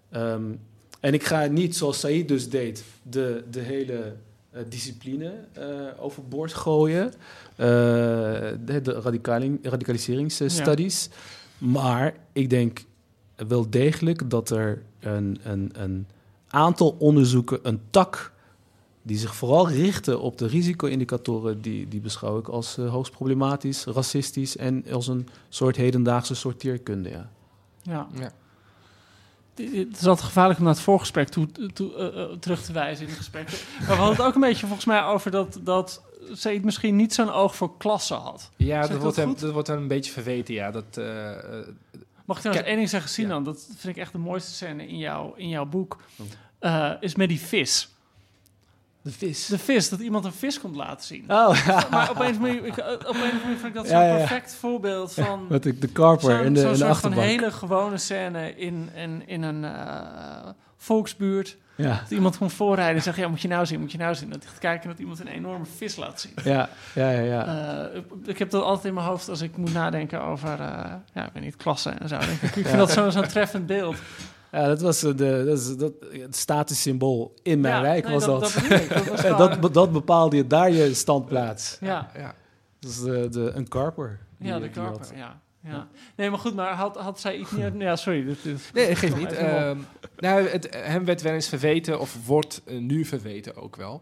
[0.09, 0.51] Ehm,
[0.99, 4.15] en ik ga niet, zoals Said dus deed, de, de hele
[4.69, 5.65] discipline eh,
[5.99, 7.05] overboord gooien.
[7.55, 7.65] Eh,
[8.65, 11.09] de, de radicali- radicaliseringsstudies.
[11.57, 12.83] Maar ik denk
[13.35, 16.07] wel degelijk dat er een, een, een
[16.47, 18.31] aantal onderzoeken, een tak,
[19.01, 23.85] die zich vooral richten op de risico-indicatoren, die, die beschouw ik als eh, hoogst problematisch,
[23.85, 27.09] racistisch en als een soort hedendaagse sorteerkunde.
[27.09, 27.29] Ja.
[27.81, 28.07] Ja.
[28.19, 28.31] Ja.
[29.55, 33.03] Het is altijd gevaarlijk om naar het voorgesprek toe, toe, eh, eh, terug te wijzen
[33.03, 33.49] in het gesprek.
[33.79, 36.01] Maar we hadden het ook een beetje volgens mij over dat, dat
[36.31, 38.51] Said misschien niet zo'n oog voor klasse had.
[38.55, 40.71] Ja, dat wordt, hem, dat wordt hem een beetje verweten, ja.
[40.71, 41.05] Dat, eh,
[42.25, 43.37] Mag ik trouwens één ding zeggen, Sinan?
[43.37, 43.43] ja.
[43.43, 45.97] Dat vind ik echt de mooiste scène in, jouw in jouw boek.
[46.59, 46.91] Oh.
[46.99, 47.92] Is met die vis.
[49.03, 49.45] De vis.
[49.45, 51.23] De vis, dat iemand een vis komt laten zien.
[51.27, 51.87] Oh, ja.
[51.91, 53.87] Maar op een of andere manier, ik- op een of andere manier vind ik dat
[53.87, 54.15] zo'n ja, ja.
[54.17, 55.45] perfect voorbeeld van...
[55.49, 57.21] Met de, de karper zo'n- in de, zo'n in de achterbank.
[57.27, 61.57] hele gewone scène in, in, in een eh, volksbuurt.
[61.75, 64.15] Ja, Dat iemand komt voorrijden en zegt, ja, moet je nou zien, moet je nou
[64.15, 64.29] zien.
[64.29, 66.31] Dat gaat kijken en dat iemand een enorme vis laat zien.
[66.43, 67.21] ja, ja, ja.
[67.21, 67.45] ja.
[67.91, 70.93] Eh, ik- ik heb dat altijd in mijn hoofd als ik moet nadenken over, eh,
[71.13, 72.15] ja, ik weet niet, klassen en zo.
[72.15, 72.41] Ik.
[72.41, 73.95] ik vind dat zo'n zo'n treffend beeld.
[74.53, 78.13] Ja, dat was eh, de, dat is, dat, het statussymbool in mijn Ja, wijk nee,
[78.13, 78.39] was dat.
[78.41, 78.89] Dat, ik.
[78.89, 81.77] Dat, was En gewoon- dat, be- dat bepaalde je daar je standplaats.
[81.81, 82.35] ja, Ja.
[82.79, 84.19] Dat is de, de, een karper.
[84.39, 85.41] ja, de karper, ja.
[85.65, 85.87] Ja.
[86.15, 87.73] Nee, maar goed, maar had, had zij iets niet...
[87.77, 88.25] Ja, sorry.
[88.25, 89.31] Dit, dit- Nee, geeft Kom niet.
[89.33, 89.77] Ehm,
[90.17, 94.01] nou, het, hem werd wel eens verweten, of wordt eh, nu verweten ook wel.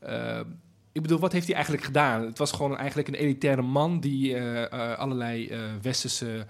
[0.00, 0.44] Ehm,
[0.92, 2.22] ik bedoel, wat heeft hij eigenlijk gedaan?
[2.26, 6.46] Het was gewoon eigenlijk een elitaire man die eh, eh, allerlei eh, westerse...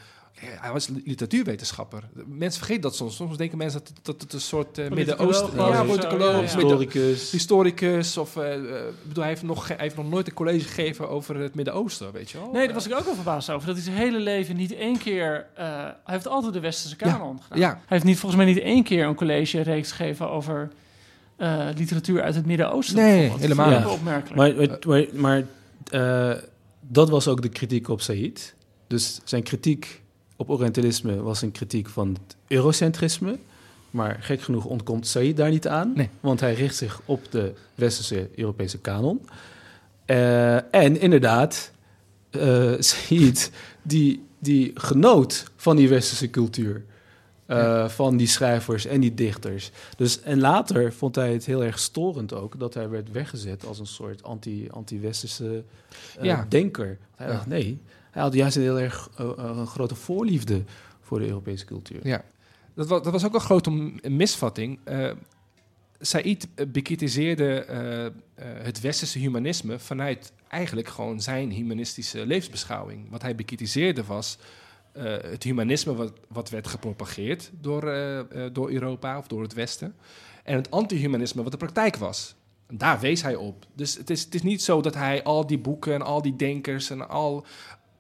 [0.47, 2.09] hij was literatuurwetenschapper.
[2.27, 3.17] Mensen vergeten dat soms.
[3.17, 5.57] Soms denken mensen dat, dat het een soort eh, Midden-Oosten...
[5.57, 7.31] Ja, politicoloog, Historicus.
[7.31, 8.17] historicus.
[8.17, 8.63] Of, ik
[9.03, 12.31] bedoel, hij heeft, nog, hij heeft nog nooit een college gegeven over het Midden-Oosten, weet
[12.31, 12.51] je wel?
[12.53, 13.67] Nee, daar was ik ook wel verbaasd over.
[13.67, 15.47] Dat hij zijn hele leven niet één keer...
[15.55, 17.59] eh, hij heeft altijd de westerse kanon gedaan.
[17.59, 20.71] Ja, Hij heeft niet, volgens mij niet één keer een college-reeks gegeven over
[21.37, 22.97] eh, literatuur uit het Midden-Oosten.
[22.97, 23.87] Nee, helemaal niet.
[23.87, 24.37] opmerkelijk.
[24.37, 24.55] Maar,
[24.87, 25.45] maar, maar,
[25.91, 26.43] maar, eh,
[26.81, 28.55] dat was ook de kritiek op Said.
[28.87, 30.02] Dus zijn kritiek
[30.43, 33.39] op Orientalisme was een kritiek van het eurocentrisme.
[33.91, 35.93] Maar gek genoeg ontkomt Said daar niet aan.
[35.97, 36.09] Nee.
[36.21, 39.21] Want hij richt zich op de westerse Europese kanon.
[40.05, 41.71] Eh, en inderdaad,
[42.31, 43.51] eh Said
[43.83, 46.85] die, die genoot van die westerse cultuur.
[47.47, 49.71] eh, Van die schrijvers en die dichters.
[49.97, 53.79] Dus, en later vond hij het heel erg storend ook dat hij werd weggezet als
[53.79, 55.63] een soort anti, anti-westerse
[56.21, 56.47] Ja.
[56.49, 56.99] denker.
[57.17, 57.33] Hij Ja.
[57.33, 57.79] dacht nee,
[58.13, 60.65] hij had juist een heel erg eh, eh, een grote voorliefde
[61.01, 62.07] voor de Europese cultuur.
[62.07, 62.25] Ja,
[62.75, 63.71] dat was, dat was ook een grote
[64.09, 64.79] misvatting.
[64.85, 65.11] Eh
[66.05, 67.67] Said bekritiseerde
[68.37, 73.11] het westerse humanisme vanuit eigenlijk gewoon zijn humanistische levensbeschouwing.
[73.11, 74.39] Wat hij bekritiseerde was
[75.27, 77.81] het humanisme wat, wat werd gepropageerd door,
[78.53, 79.95] door Europa of door het Westen.
[80.43, 82.35] En het antihumanisme wat de praktijk was.
[82.69, 83.67] Daar wees hij op.
[83.75, 86.37] Dus het is, het is niet zo dat hij al die boeken en al die
[86.37, 87.47] denkers en al,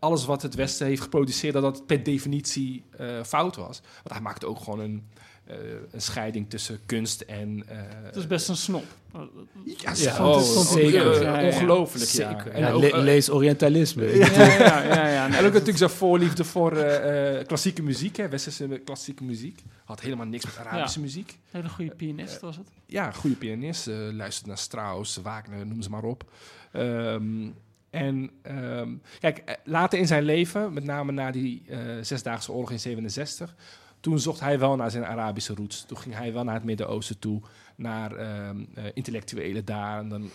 [0.02, 3.80] alles wat het Westen heeft geproduceerd, dat dat per definitie eh, fout was.
[3.94, 5.02] Want hij maakte ook gewoon een,
[5.44, 5.56] eh,
[5.90, 7.62] een scheiding tussen kunst en.
[7.68, 8.84] eh, Het is best een snop.
[9.12, 9.20] ja,
[9.64, 11.22] Ja, zo, het is oh, zeker.
[11.22, 11.46] Ja, ja, ja.
[11.46, 12.10] ongelooflijk.
[12.10, 12.28] Ja.
[12.30, 12.52] Zeker.
[12.52, 14.16] En, Ja, ook, le- lees Orientalisme.
[14.16, 14.82] Ja, ja, ja.
[14.82, 15.26] ja, ja.
[15.28, 19.62] Nee, en ook natuurlijk zijn voorliefde voor eh, eh, klassieke muziek, hè, westerse klassieke muziek.
[19.84, 21.30] Had helemaal niks met Arabische muziek.
[21.30, 22.66] Een hele goede pianist was het.
[22.86, 23.86] Ja, goede pianist.
[23.86, 26.24] eh luistert naar Strauss, Wagner, noem ze maar op.
[26.72, 27.48] Ehm,
[27.92, 32.70] en ehm, kijk, eh, later in zijn leven, met name na die eh, Zesdaagse Oorlog
[32.70, 33.56] in 67,
[34.00, 35.84] toen zocht hij wel naar zijn Arabische roots.
[35.84, 37.42] Toen ging hij wel naar het Midden-Oosten toe,
[37.76, 39.98] naar ehm, eh, intellectuelen daar.
[39.98, 40.30] En dan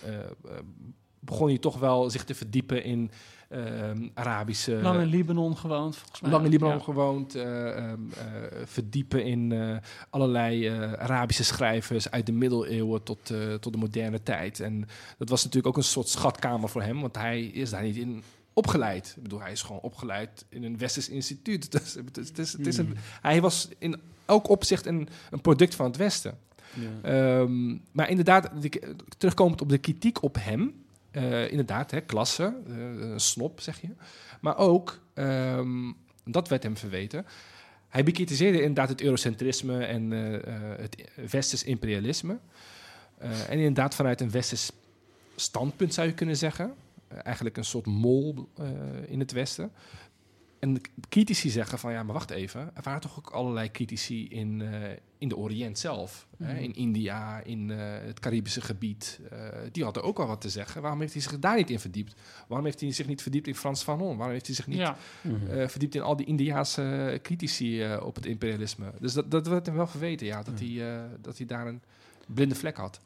[1.27, 3.11] begon hij toch wel zich te verdiepen in
[3.49, 4.75] ehm, Arabische...
[4.81, 6.31] Lang in Libanon gewoond, volgens mij.
[6.31, 6.83] Lang in Libanon Ja.
[6.83, 8.25] gewoond, eh, ehm, eh,
[8.65, 9.77] verdiepen in eh,
[10.09, 10.67] allerlei
[10.97, 14.59] Arabische schrijvers uit de middeleeuwen tot, tot de moderne tijd.
[14.59, 17.95] En dat was natuurlijk ook een soort schatkamer voor hem, want hij is daar niet
[17.97, 18.23] in
[18.53, 19.13] opgeleid.
[19.17, 21.71] Ik bedoel, hij is gewoon opgeleid in een westers instituut.
[21.71, 25.41] Dus het is, het is, het is een, hij was in elk opzicht een, een
[25.41, 26.37] product van het Westen.
[26.73, 27.09] Ja.
[27.41, 30.85] Ehm, maar inderdaad, de- terugkomend op de kritiek op hem.
[31.11, 33.89] Eh, inderdaad, hè, klasse, een snop zeg je.
[34.41, 35.91] Maar ook, ehm,
[36.25, 37.25] dat werd hem verweten.
[37.87, 42.39] Hij bekritiseerde inderdaad het eurocentrisme en eh, het westers imperialisme.
[43.19, 44.71] En inderdaad vanuit een westers
[45.35, 46.73] standpunt zou je kunnen zeggen.
[47.23, 48.49] Eigenlijk een soort mol
[49.07, 49.71] in het westen.
[50.59, 52.61] En de critici zeggen van ja, maar wacht even.
[52.73, 56.27] Er waren toch ook allerlei critici in, eh, in de Oriënt zelf.
[56.37, 56.53] Hè?
[56.53, 56.63] Mhm.
[56.63, 59.19] In India, in eh, het Caribische gebied.
[59.31, 59.39] Eh,
[59.71, 60.81] die hadden ook wel wat te zeggen.
[60.81, 62.15] Waarom heeft hij zich daar niet in verdiept?
[62.47, 64.15] Waarom heeft hij zich niet verdiept in Frans Fanon?
[64.17, 65.47] Waarom heeft hij zich niet Ja, Mhm.
[65.47, 68.91] eh, verdiept in al die Indiaanse critici eh, op het imperialisme?
[68.99, 70.43] Dus dat, dat werd hem wel verweten, ja.
[70.43, 70.65] Dat, Ja.
[70.65, 71.81] hij, eh, dat hij daar een
[72.27, 72.99] blinde vlek had.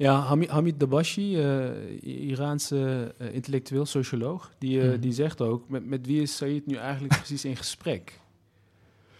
[0.00, 5.00] Ja, Hamid, Hamid Dabashi, eh, Iraanse eh, intellectueel socioloog, die, eh, Mhm.
[5.00, 8.20] die zegt ook, met, met wie is Said nu eigenlijk precies in gesprek?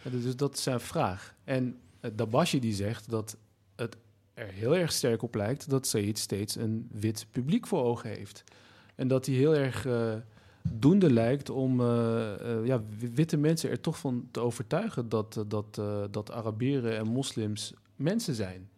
[0.01, 1.35] Ja, dus dat is zijn vraag.
[1.43, 1.77] En
[2.15, 3.37] Dabashi die zegt dat
[3.75, 3.97] het
[4.33, 8.43] er heel erg sterk op lijkt dat Said steeds een wit publiek voor ogen heeft.
[8.95, 9.87] En dat hij heel erg
[10.71, 11.81] doende lijkt om
[12.65, 17.73] ja, wi- witte mensen er toch van te overtuigen dat, dat, dat Arabieren en moslims
[17.95, 18.69] mensen zijn.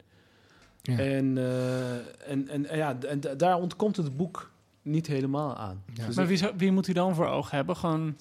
[0.85, 0.97] Ja.
[0.97, 1.93] En, eh,
[2.31, 5.83] en, en, en ja, en daar ontkomt het boek niet helemaal aan.
[5.93, 6.05] Ja.
[6.05, 7.75] Dus maar wie, wie moet hij dan voor ogen hebben?
[7.75, 8.17] Gewoon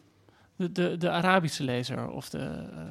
[0.57, 2.39] de, de, de Arabische lezer of de...
[2.39, 2.83] eh,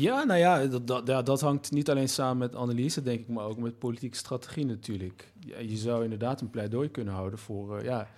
[0.00, 3.28] Ja, nou ja dat, dat, ja, dat hangt niet alleen samen met analyse, denk ik,
[3.28, 5.32] maar ook met politieke strategie natuurlijk.
[5.40, 8.08] Ja, je zou inderdaad een pleidooi kunnen houden voor, eh, ja,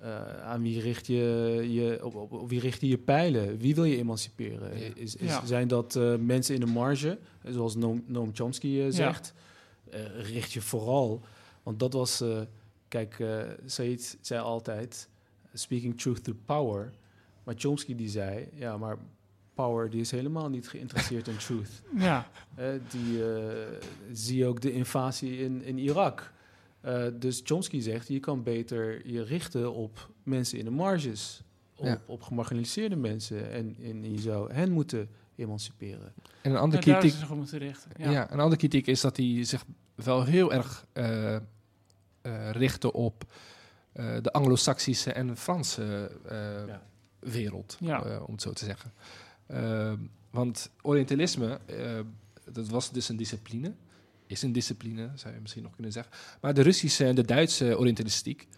[0.00, 1.16] eh, aan wie richt je
[1.70, 3.58] je, op, op, op wie richt je je pijlen?
[3.58, 4.78] Wie wil je emanciperen?
[4.78, 4.84] Ja.
[4.94, 5.46] Is, is, Ja.
[5.46, 7.18] Zijn dat eh, mensen in de marge,
[7.48, 9.34] zoals Noam, Noam Chomsky zegt?
[10.16, 11.20] Richt je vooral,
[11.62, 12.40] want dat was, eh,
[12.88, 15.08] kijk, eh Said zei altijd,
[15.54, 16.90] speaking truth to power.
[17.44, 18.98] Maar Chomsky die zei, ja, maar
[19.54, 21.82] power die is helemaal niet geïnteresseerd in truth.
[21.98, 23.76] Ja, Eh, die eh,
[24.12, 26.32] zie ook de invasie in, in Irak.
[26.80, 31.42] Eh, dus Chomsky zegt, je kan beter je richten op mensen in de marges.
[31.76, 32.00] Op, Ja.
[32.06, 33.50] op gemarginaliseerde mensen.
[33.50, 35.08] En, en je zou hen moeten
[35.40, 36.12] emanciperen.
[36.42, 37.90] En een andere kritiek is zich op moeten richten.
[37.96, 38.10] Ja.
[38.10, 38.32] Ja.
[38.32, 39.64] een andere kritiek is dat hij zich
[39.94, 41.34] wel heel erg eh
[42.22, 43.24] eh, richtte op
[43.92, 46.82] eh, de Anglo-Saxische en Franse eh, Ja.
[47.18, 48.04] wereld, Ja.
[48.04, 48.92] eh, om het zo te zeggen.
[49.46, 49.92] Eh,
[50.30, 52.00] want Orientalisme, eh,
[52.52, 53.72] dat was dus een discipline,
[54.26, 56.12] is een discipline, zou je misschien nog kunnen zeggen.
[56.40, 58.48] Maar de Russische en de Duitse Orientalistiek,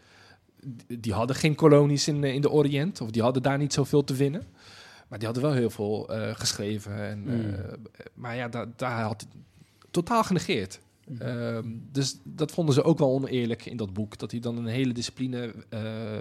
[0.99, 4.15] die- hadden geen kolonies in, in de Oriënt, of die hadden daar niet zoveel te
[4.15, 4.43] winnen.
[5.13, 6.97] Maar die hadden wel heel veel eh, geschreven.
[6.97, 7.55] En, Mm.
[7.55, 7.73] eh,
[8.15, 9.41] maar ja, daar, daar had hij
[9.91, 10.81] totaal genegeerd.
[11.09, 11.23] Mhm.
[11.23, 14.19] Ehm, dus dat vonden ze ook wel oneerlijk in dat boek.
[14.19, 15.81] Dat hij dan een hele discipline eh,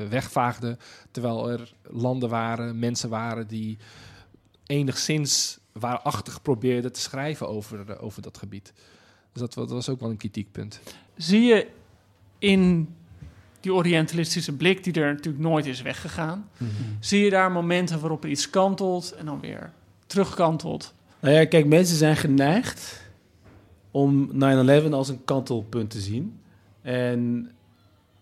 [0.09, 0.77] wegvaagde.
[1.11, 3.77] Terwijl er landen waren, mensen waren die
[4.65, 8.73] enigszins waarachtig probeerden te schrijven over, over dat gebied.
[9.31, 10.79] Dus dat, dat was ook wel een kritiekpunt.
[11.15, 11.67] Zie je
[12.39, 12.95] in
[13.61, 16.49] die orientalistische blik, die er natuurlijk nooit is weggegaan,
[16.99, 19.71] zie je daar momenten waarop er iets kantelt en dan weer
[20.05, 20.93] terugkantelt?
[21.19, 23.01] Nou ja, kijk, mensen zijn geneigd
[23.91, 26.39] om 9-11 als een kantelpunt te zien.
[26.81, 27.51] En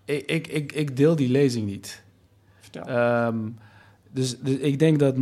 [0.06, 2.04] ik, ik, ik, ik deel die lezing niet.
[2.60, 2.84] Vertel.
[2.84, 3.38] Ehm,
[4.12, 5.18] dus, dus ik denk dat 9-11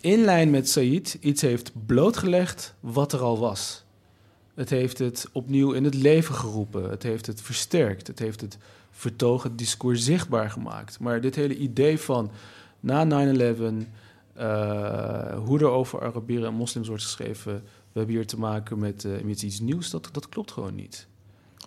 [0.00, 3.84] in lijn met Said iets heeft blootgelegd wat er al was.
[4.58, 6.90] Het heeft het opnieuw in het leven geroepen.
[6.90, 8.06] Het heeft het versterkt.
[8.06, 8.58] Het heeft het
[8.90, 11.00] vertogen discours zichtbaar gemaakt.
[11.00, 12.30] Maar dit hele idee van
[12.80, 13.86] na 9-11,
[14.32, 17.52] eh, hoe er over Arabieren en moslims wordt geschreven,
[17.92, 21.06] we hebben hier te maken met, eh, iets nieuws, dat, dat klopt gewoon niet.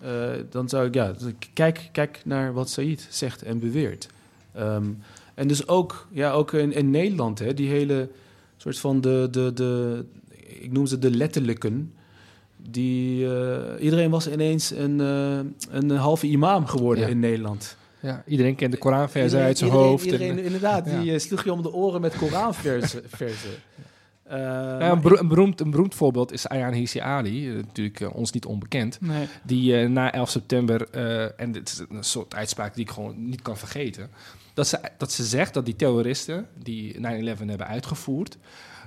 [0.02, 1.14] Eh, dan zou ik, ja,
[1.52, 4.08] kijk, kijk naar wat Said zegt en beweert.
[4.52, 4.90] Ehm,
[5.34, 8.08] en dus ook, ja, ook in, in Nederland, hè, die hele
[8.56, 10.04] soort van de, de, de,
[10.36, 11.92] ik noem ze de letterlijken.
[12.70, 15.38] Die, eh, iedereen was ineens een, eh,
[15.80, 17.10] een halve imam geworden Ja.
[17.10, 17.76] in Nederland.
[18.00, 20.06] Ja, iedereen kent de Koranversen Iedereen- uit zijn iedereen- hoofd.
[20.06, 21.00] en, Iedereen, eh, inderdaad, ja.
[21.00, 22.14] die sloeg je om de oren met
[24.28, 28.30] ja, maar een, beroemd, een, beroemd, een beroemd voorbeeld is Ayaan Hirsi Ali, natuurlijk ons
[28.32, 29.00] niet onbekend.
[29.00, 29.26] Nee.
[29.42, 30.88] die na 11 september,
[31.36, 34.10] en dit is een soort uitspraak die ik gewoon niet kan vergeten,
[34.54, 38.36] dat ze, dat ze zegt dat die terroristen die 9-11 hebben uitgevoerd,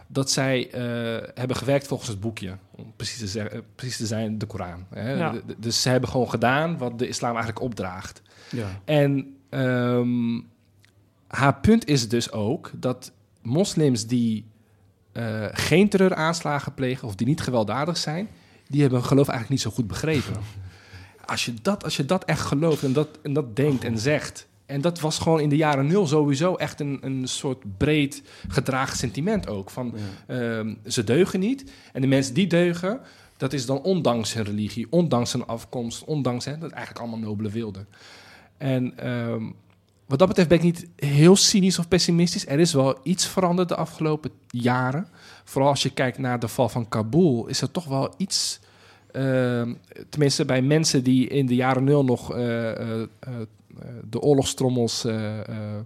[0.07, 4.05] dat zij eh, hebben gewerkt volgens het boekje, om precies te, zeggen, eh, precies te
[4.05, 4.85] zijn, de Koran.
[4.89, 5.13] Hè?
[5.13, 5.35] Ja.
[5.57, 8.21] Dus ze hebben gewoon gedaan wat de islam eigenlijk opdraagt.
[8.49, 8.81] ja.
[8.85, 10.39] En ehm,
[11.27, 14.45] haar punt is dus ook dat moslims die
[15.11, 18.27] eh, geen terreuraanslagen plegen of die niet gewelddadig zijn,
[18.67, 20.33] die hebben hun geloof eigenlijk niet zo goed begrepen.
[21.25, 24.47] Als je dat, als je dat echt gelooft en dat, en dat denkt en zegt.
[24.66, 28.97] En dat was gewoon in de jaren nul sowieso echt een, een soort breed gedragen
[28.97, 29.70] sentiment ook.
[29.70, 29.93] Van
[30.28, 31.72] ehm, ze deugen niet.
[31.93, 32.99] En de mensen die deugen,
[33.38, 37.49] dat is dan ondanks hun religie, ondanks hun afkomst, ondanks hè, dat eigenlijk allemaal nobele
[37.49, 37.88] wilden.
[38.57, 39.43] En ehm,
[40.05, 42.47] wat dat betreft ben ik niet heel cynisch of pessimistisch.
[42.47, 45.07] Er is wel iets veranderd de afgelopen jaren.
[45.43, 48.59] Vooral als je kijkt naar de val van Kabul, is er toch wel iets.
[49.11, 49.74] ehm,
[50.09, 53.34] tenminste, bij mensen die in de jaren nul nog eh, eh, eh,
[54.09, 55.05] de oorlogstrommels.
[55.05, 55.78] eh, eh,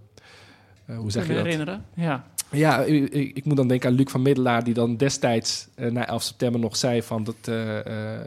[0.86, 1.44] eh, hoe zeg je dat?
[1.44, 1.86] herinneren?
[1.96, 2.24] Ja.
[2.52, 6.24] Ja, ik, moet dan denken aan Luc van Middelaar, die dan destijds eh, na 11
[6.24, 8.26] september nog zei van dat eh, eh,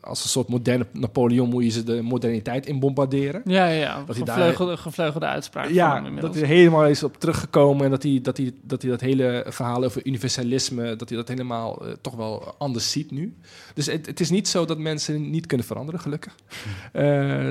[0.00, 3.42] als een soort moderne Napoleon moet je ze de moderniteit in bombarderen.
[3.44, 4.04] Ja, ja, ja.
[4.06, 7.84] Dat hij daar- Gevleugelde, gevleugelde uitspraak van hem Ja, dat hij helemaal is op teruggekomen
[7.84, 11.28] en dat hij dat, hij, dat, hij dat hele verhaal over universalisme, dat hij dat
[11.28, 13.36] helemaal eh, toch wel anders ziet nu.
[13.74, 16.34] Dus het, het is niet zo dat mensen niet kunnen veranderen, gelukkig.
[16.92, 17.02] Eh,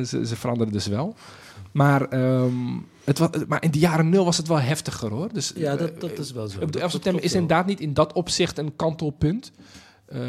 [0.01, 1.15] ze, ze veranderen dus wel.
[1.71, 2.53] Maar, ehm,
[3.03, 5.33] het was, maar in de jaren nul was het wel heftiger hoor.
[5.33, 6.59] Dus, ja, eh, dat, dat is wel zo.
[6.59, 9.51] bedoel, 11 Dat september is inderdaad niet in dat opzicht een kantelpunt.
[10.05, 10.19] Eh,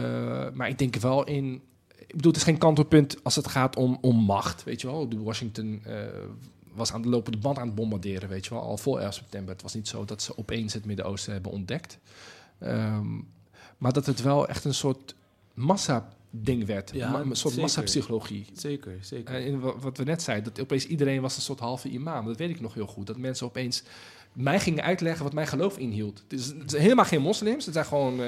[0.54, 1.62] maar ik denk wel in...
[2.12, 5.08] Ik bedoel, het is geen kantelpunt als het gaat om, om macht, weet je wel.
[5.08, 5.96] De Washington eh,
[6.74, 8.62] was aan de lopende band aan het bombarderen, weet je wel.
[8.62, 9.52] Al voor 11 september.
[9.52, 11.98] Het was niet zo dat ze opeens het Midden-Oosten hebben ontdekt.
[12.58, 13.06] Ehm,
[13.78, 15.14] maar dat het wel echt een soort
[15.54, 16.90] massa-ding werd.
[16.94, 17.60] Ja, een soort zeker.
[17.60, 18.46] massapsychologie.
[18.52, 19.34] Zeker, zeker.
[19.34, 22.26] Eh, in wa- wat we net zeiden, dat opeens iedereen was een soort halve imam.
[22.26, 23.06] Dat weet ik nog heel goed.
[23.06, 23.82] Dat mensen opeens
[24.32, 26.22] mij gingen uitleggen wat mijn geloof inhield.
[26.28, 27.64] Het, is, het helemaal geen moslims.
[27.64, 28.26] Het zijn gewoon uh,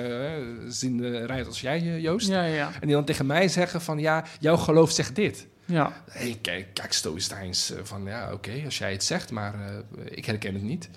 [0.80, 2.28] de rij als jij, eh, Joost.
[2.28, 2.72] Ja, ja.
[2.80, 5.46] En die dan tegen mij zeggen van ja, jouw geloof zegt dit.
[5.64, 6.02] Ja.
[6.11, 10.05] Hey, kijk, kijk Stoïcijns uh, van ja, oké, okay, als jij het zegt, maar uh,
[10.05, 10.88] ik herken het niet.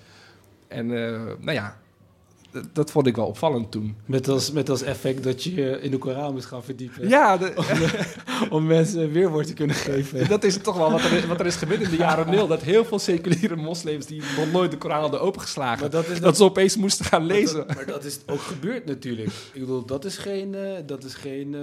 [0.67, 1.77] En nou ja,
[2.73, 3.95] dat vond ik wel opvallend toen.
[4.05, 7.09] Met als, met als effect dat je je in de Koran moet gaan verdiepen.
[7.09, 7.53] Ja, de,
[8.41, 10.27] om, om, mensen weerwoord te kunnen geven.
[10.27, 12.47] Dat is toch wel wat er, wat er is gebeurd in de jaren nul.
[12.47, 15.79] Dat heel veel seculiere moslims die nog nooit de Koran hadden opengeslagen.
[15.79, 17.57] Maar dat, is dat, ze opeens moesten gaan lezen.
[17.57, 19.29] Maar dat, maar dat, is ook gebeurd natuurlijk.
[19.53, 20.53] Ik bedoel, dat is geen.
[20.53, 21.61] Uh, dat is geen uh,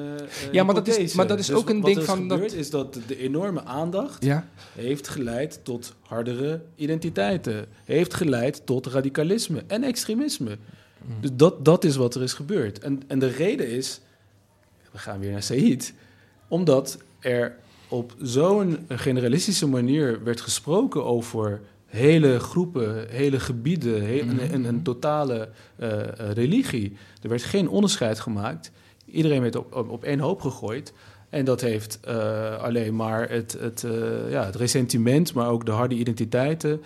[0.53, 2.28] ja, maar dat is, maar dat is dus ook een ding wat van.
[2.28, 4.49] Wat dat is dat de enorme aandacht ja?
[4.72, 7.66] heeft geleid tot hardere identiteiten.
[7.85, 10.59] Heeft geleid tot radicalisme en extremisme.
[11.20, 12.78] Dus dat, dat is wat er is gebeurd.
[12.78, 14.00] En, en de reden is,
[14.92, 15.94] we gaan weer naar Said,
[16.48, 17.57] omdat er
[17.88, 24.82] op zo'n generalistische manier werd gesproken over hele groepen, hele gebieden, he, een, een, een,
[24.82, 25.48] totale
[25.78, 25.88] uh,
[26.32, 26.96] religie.
[27.22, 28.70] Er werd geen onderscheid gemaakt.
[29.07, 30.92] Iedereen werd op, op, op één hoop gegooid.
[31.28, 35.72] En dat heeft uh, alleen maar het, het, uh, ja, het ressentiment, maar ook de
[35.72, 36.82] harde identiteiten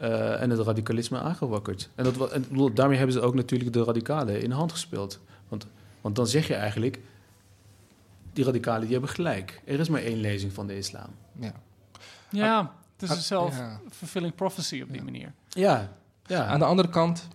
[0.00, 1.90] uh, en het radicalisme aangewakkerd.
[1.94, 2.44] En, dat, en
[2.74, 5.20] daarmee hebben ze ook natuurlijk de radicalen in de hand gespeeld.
[5.48, 5.66] Want,
[6.00, 6.98] want dan zeg je eigenlijk,
[8.32, 9.62] die radicalen die hebben gelijk.
[9.64, 11.08] Er is maar één lezing van de islam.
[11.40, 11.52] Ja,
[12.30, 15.32] ja het is een self-fulfilling prophecy op die manier.
[15.48, 15.92] Ja,
[16.26, 16.46] ja.
[16.46, 17.28] Aan de andere kant,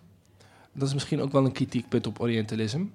[0.74, 2.88] dat is misschien ook wel een kritiekpunt op Orientalisme.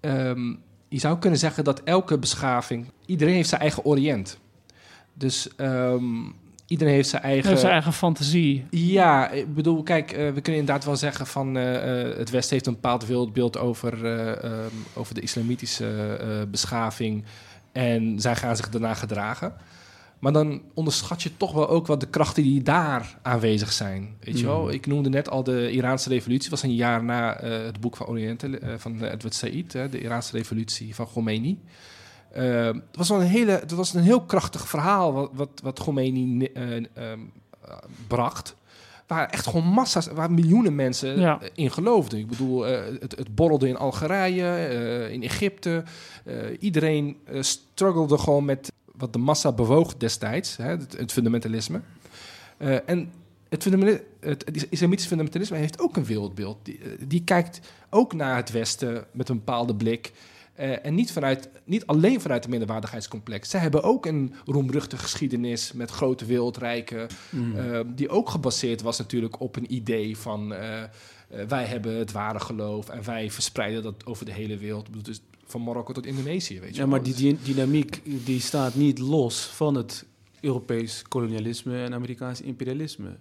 [0.00, 4.38] Um, je zou kunnen zeggen dat elke beschaving, iedereen heeft zijn eigen Orient.
[5.14, 6.34] Dus um,
[6.72, 7.48] iedereen heeft zijn eigen...
[7.48, 8.66] Heeft zijn eigen fantasie.
[8.70, 11.56] Ja, ik bedoel, kijk, uh, we kunnen inderdaad wel zeggen van...
[11.56, 14.04] Uh, uh, het Westen heeft een bepaald wereldbeeld over,
[14.44, 17.24] um, over de islamitische beschaving...
[17.72, 19.52] en zij gaan zich daarna gedragen.
[20.18, 24.16] Maar dan onderschat je toch wel ook wat de krachten die daar aanwezig zijn.
[24.20, 24.70] Weet je wel?
[24.70, 26.50] Ik noemde net al de Iraanse revolutie.
[26.50, 29.70] was een jaar na het boek van Oriental, van Edward Said...
[29.70, 31.58] de Iraanse revolutie van Khomeini...
[32.36, 35.80] Uh, het, was wel een hele, het was een heel krachtig verhaal wat, wat, wat
[35.80, 36.84] Khomeini uh, uh,
[38.06, 38.54] bracht.
[39.06, 41.38] Waar echt gewoon massa's, waar miljoenen mensen ja.
[41.54, 42.18] in geloofden.
[42.18, 45.84] Ik bedoel, het, het borrelde in Algerije, in Egypte.
[46.58, 51.80] iedereen struggelde gewoon met wat de massa bewoog destijds, hè, het, het, fundamentalisme.
[52.86, 53.12] en
[53.48, 56.58] het, fundament, het, islamitisch fundamentalisme heeft ook een wereldbeeld.
[56.62, 57.60] Die, die kijkt
[57.90, 60.12] ook naar het Westen met een bepaalde blik.
[60.62, 63.50] Uh, en niet, vanuit, niet alleen vanuit de minderwaardigheidscomplex.
[63.50, 67.06] Zij hebben ook een roemruchtige geschiedenis met grote wereldrijken.
[67.30, 67.56] Mm.
[67.56, 70.52] Uh, die ook gebaseerd was natuurlijk op een idee van...
[70.52, 70.82] Uh,
[71.48, 75.04] wij hebben het ware geloof en wij verspreiden dat over de hele wereld.
[75.04, 78.98] Dus van Marokko tot Indonesië, weet je Ja, maar die, die dynamiek die staat niet
[78.98, 80.04] los van het
[80.40, 83.16] Europees kolonialisme en Amerikaans imperialisme.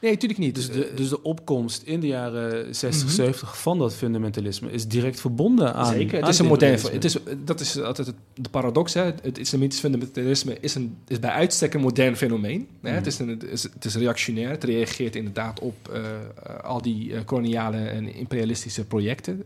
[0.00, 0.54] Nee, natuurlijk niet.
[0.54, 3.16] Dus de, dus de opkomst in de jaren 60, mm -hmm.
[3.16, 5.86] 70 van dat fundamentalisme is direct verbonden aan.
[5.92, 6.80] Zeker, het aan is een modern.
[6.92, 8.94] Het is, dat is altijd het, de paradox.
[8.94, 9.02] Hè.
[9.02, 12.58] Het islamitisch fundamentalisme is, een, is bij uitstek een modern fenomeen.
[12.58, 12.90] Mm -hmm.
[12.90, 12.94] hè.
[12.96, 14.50] het, is een, het, is, het is reactionair.
[14.50, 19.44] Het reageert inderdaad op uh, al die uh, koloniale en imperialistische projecten.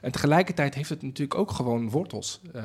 [0.00, 2.40] En tegelijkertijd heeft het natuurlijk ook gewoon wortels.
[2.56, 2.62] Uh,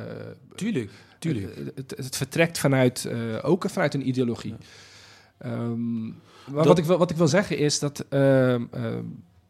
[0.55, 1.55] tuurlijk, tuurlijk.
[1.75, 3.09] Het, het, vertrekt vanuit,
[3.41, 4.55] ook vanuit een ideologie.
[5.41, 5.51] Ja.
[5.51, 6.15] Um,
[6.47, 8.59] maar wat, ik wil, wat ik wil zeggen is dat, uh, uh,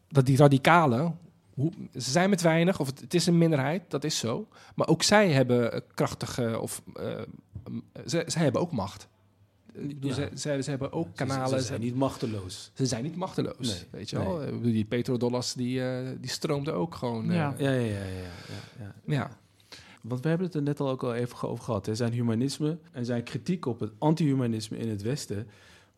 [0.08, 1.18] dat die radicalen,
[1.54, 4.48] hoe, ze zijn met weinig, of het, het, is een minderheid, dat is zo.
[4.74, 7.04] Maar ook zij hebben krachtige, of uh,
[8.06, 9.08] ze, zij hebben ook macht.
[10.00, 10.14] Ja.
[10.14, 11.48] Ze, ze, ze, hebben ook kanalen.
[11.48, 12.70] Ze, ze zijn niet machteloos.
[12.74, 14.26] Ze zijn niet machteloos, nee, weet je nee.
[14.26, 14.60] wel.
[14.60, 15.82] Die petrodollars, die,
[16.20, 17.24] die stroomden ook gewoon.
[17.32, 18.04] Ja, ja, ja, ja.
[18.04, 18.04] ja,
[18.78, 19.38] ja, ja.
[20.00, 21.86] Want we hebben het er net al ook al even over gehad.
[21.86, 25.48] Er zijn humanisme en zijn kritiek op het anti-humanisme in het Westen.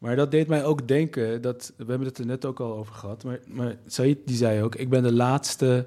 [0.03, 2.95] Maar dat deed mij ook denken, dat, we hebben het er net ook al over
[2.95, 5.87] gehad, maar, maar die zei ook, ik ben de laatste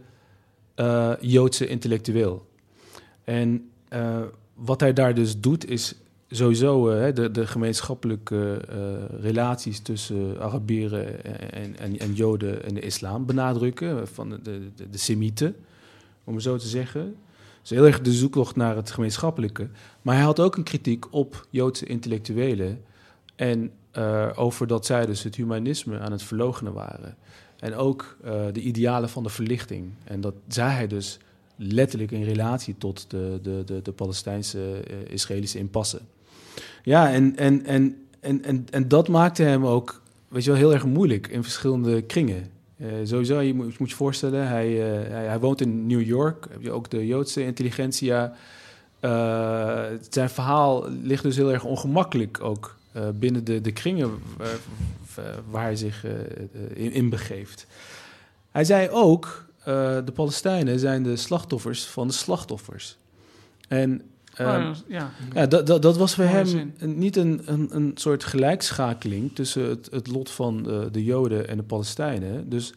[0.76, 2.47] uh, Joodse intellectueel.
[3.24, 4.22] En uh,
[4.53, 5.95] wat hij daar dus doet, is
[6.30, 8.61] sowieso uh, de, de gemeenschappelijke
[9.20, 14.97] relaties tussen Arabieren en, en, en, Joden en de islam benadrukken, van de, de, de
[14.97, 15.55] Semieten,
[16.24, 17.16] om het zo te zeggen.
[17.61, 19.68] Dus heel erg de zoektocht naar het gemeenschappelijke.
[20.01, 22.84] Maar hij had ook een kritiek op Joodse intellectuelen.
[23.36, 27.15] En uh, over dat zij dus het humanisme aan het verloochenen waren.
[27.59, 29.91] En ook uh, de idealen van de verlichting.
[30.03, 31.19] En dat zei hij dus
[31.55, 35.99] letterlijk in relatie tot de, de, de, de Palestijnse uh, Israëlische impasse.
[36.83, 40.86] Ja, en, en, en, en, en, dat maakte hem ook weet je wel, heel erg
[40.86, 42.51] moeilijk in verschillende kringen.
[43.03, 46.47] sowieso, je moet, je voorstellen, hij, hij, hij, woont in New York.
[46.51, 48.33] Heb je ook de Joodse intelligentsia.
[50.09, 52.84] zijn verhaal ligt dus heel erg ongemakkelijk ook uh,
[53.15, 54.09] binnen de, de kringen
[54.41, 54.47] uh,
[55.15, 56.11] eh, waar hij zich eh,
[56.73, 57.67] in, in begeeft.
[58.51, 59.65] Hij zei ook, eh,
[60.05, 62.97] de Palestijnen zijn de slachtoffers van de slachtoffers.
[63.67, 64.01] En
[64.39, 65.11] Oh, ehm, ja.
[65.33, 66.73] ja, dat, dat, dat was voor Mooie hem zin.
[66.79, 71.57] niet een, een, een soort gelijkschakeling tussen het, het lot van eh, de Joden en
[71.57, 72.49] de Palestijnen.
[72.49, 72.73] Dus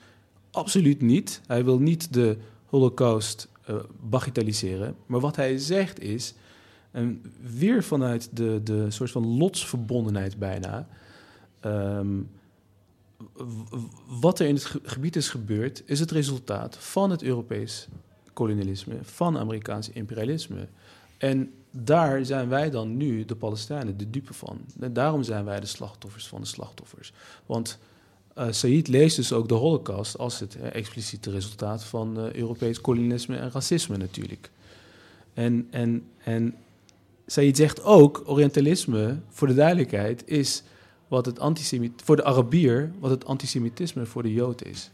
[0.50, 1.40] absoluut niet.
[1.46, 4.94] Hij wil niet de Holocaust eh bagatelliseren.
[5.06, 6.34] Maar wat hij zegt is,
[6.90, 7.22] en
[7.56, 10.88] weer vanuit de, de soort van lotsverbondenheid bijna.
[11.60, 12.16] ehm,
[14.20, 17.88] wat er in het ge- gebied is gebeurd, is het resultaat van het Europees
[18.32, 20.68] kolonialisme, van Amerikaans imperialisme.
[21.18, 24.60] En daar zijn wij dan nu, de Palestijnen, de dupe van.
[24.92, 27.12] Daarom zijn wij de slachtoffers van de slachtoffers.
[27.46, 27.78] Want
[28.34, 32.80] eh Said leest dus ook de Holocaust als het eh, expliciete resultaat van eh, Europees
[32.80, 34.50] kolonialisme en racisme natuurlijk.
[35.34, 36.54] En, en, en
[37.30, 40.62] Said zegt ook, Orientalisme, voor de duidelijkheid, is
[41.08, 44.90] wat het antisemit voor de Arabier, wat het antisemitisme voor de Jood is.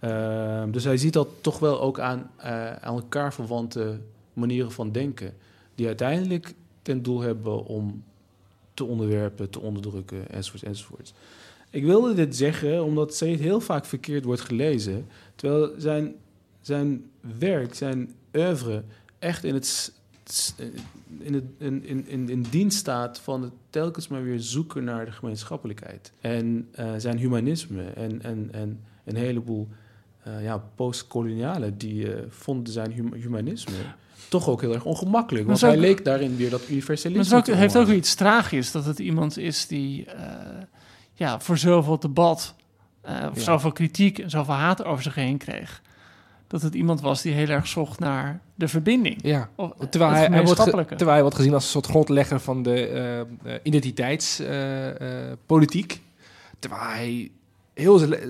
[0.00, 3.98] Ehm, dus hij ziet dat toch wel ook aan, eh, aan elkaar verwante
[4.32, 5.34] manieren van denken,
[5.74, 8.04] die uiteindelijk ten doel hebben om
[8.74, 11.12] te onderwerpen, te onderdrukken, enzovoorts, enzovoorts.
[11.70, 16.14] Ik wilde dit zeggen omdat Said heel vaak verkeerd wordt gelezen, terwijl zijn,
[16.60, 18.82] zijn werk, zijn oeuvre,
[19.18, 19.92] echt in het,
[21.18, 25.04] in, het, in, in, in, in dienst staat van het telkens maar weer zoeken naar
[25.04, 26.12] de gemeenschappelijkheid.
[26.20, 29.68] En eh, zijn humanisme en, en, en een heleboel
[30.22, 33.72] eh, ja, postkolonialen die eh, vonden zijn hum- humanisme
[34.28, 35.46] toch ook heel erg ongemakkelijk.
[35.46, 37.54] Maar Want het hij ook- leek daarin weer dat Maar universalisme het is ook- te
[37.54, 40.22] heeft ook weer iets tragisch dat het iemand is die eh,
[41.14, 42.54] ja, voor zoveel debat,
[43.00, 43.42] eh, of Ja.
[43.42, 45.82] zoveel kritiek en zoveel haat over zich heen kreeg.
[46.48, 49.18] Dat het iemand was die heel erg zocht naar de verbinding.
[49.22, 52.40] Ja, Of terwijl hij, hij wordt, ge- terwijl hij wordt gezien als een soort grondlegger
[52.40, 53.26] van de eh, eh,
[53.62, 56.00] identiteitspolitiek.
[56.58, 57.30] terwijl hij
[57.74, 58.28] heel zijn, le- eh,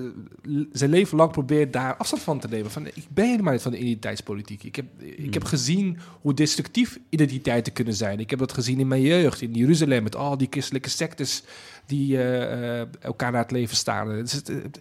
[0.71, 2.71] zijn leven lang probeert daar afstand van te nemen.
[2.71, 4.63] Van, ik ben helemaal niet van de identiteitspolitiek.
[4.63, 8.19] Ik heb, ik heb gezien hoe destructief identiteiten kunnen zijn.
[8.19, 11.43] Ik heb dat gezien in mijn jeugd, in Jeruzalem, met al die christelijke sectes
[11.85, 14.07] die eh, eh, elkaar naar het leven staan.
[14.07, 14.79] Dus het, het-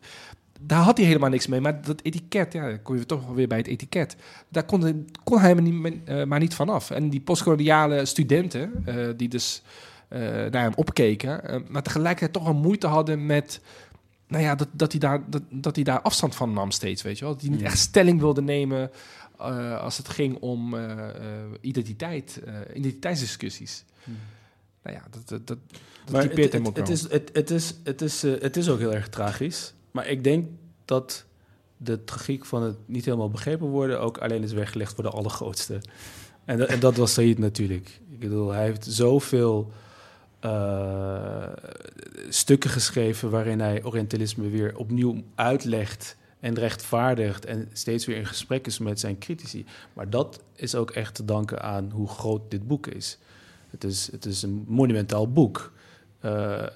[0.59, 1.61] daar had hij helemaal niks mee.
[1.61, 4.17] Maar dat etiket, ja, dan kom je toch weer bij het etiket.
[4.49, 6.91] Daar kon, hij- kon hij maar niet, eh, maar niet vanaf.
[6.91, 9.63] En die postkoloniale studenten, eh, die dus
[10.09, 13.61] eh, naar hem opkeken, maar tegelijkertijd toch wel moeite hadden met.
[14.29, 17.19] Nou ja, dat, dat, hij daar, dat, dat hij daar afstand van nam steeds, weet
[17.19, 17.33] je wel.
[17.35, 18.91] Dat hij niet echt stelling wilde nemen
[19.81, 20.75] als het ging om
[21.61, 22.41] identiteit,
[22.75, 23.85] identiteitsdiscussies.
[24.83, 25.59] Nou ja, dat, dat, dat,
[26.05, 26.97] dat Maar typeert het, hem het, ook het, wel.
[26.97, 29.75] is, het, het, is, het, is, het is ook heel erg tragisch.
[29.99, 30.49] Maar ik denk
[30.85, 31.25] dat
[31.77, 34.01] de tragiek van het niet helemaal begrepen worden...
[34.01, 35.81] ook alleen is weggelegd voor de allergrootste.
[36.45, 38.01] En, dat- dat was Said natuurlijk.
[38.11, 39.73] Ik bedoel, hij heeft zoveel
[40.41, 41.49] eh,
[42.29, 43.31] stukken geschreven...
[43.31, 47.45] waarin hij Orientalisme weer opnieuw uitlegt en rechtvaardigt...
[47.45, 49.65] en steeds weer in gesprek is met zijn critici.
[49.93, 53.19] Maar dat is ook echt te danken aan hoe groot dit boek is.
[53.71, 55.73] Het is, het is een monumentaal boek.
[56.21, 56.67] Eh,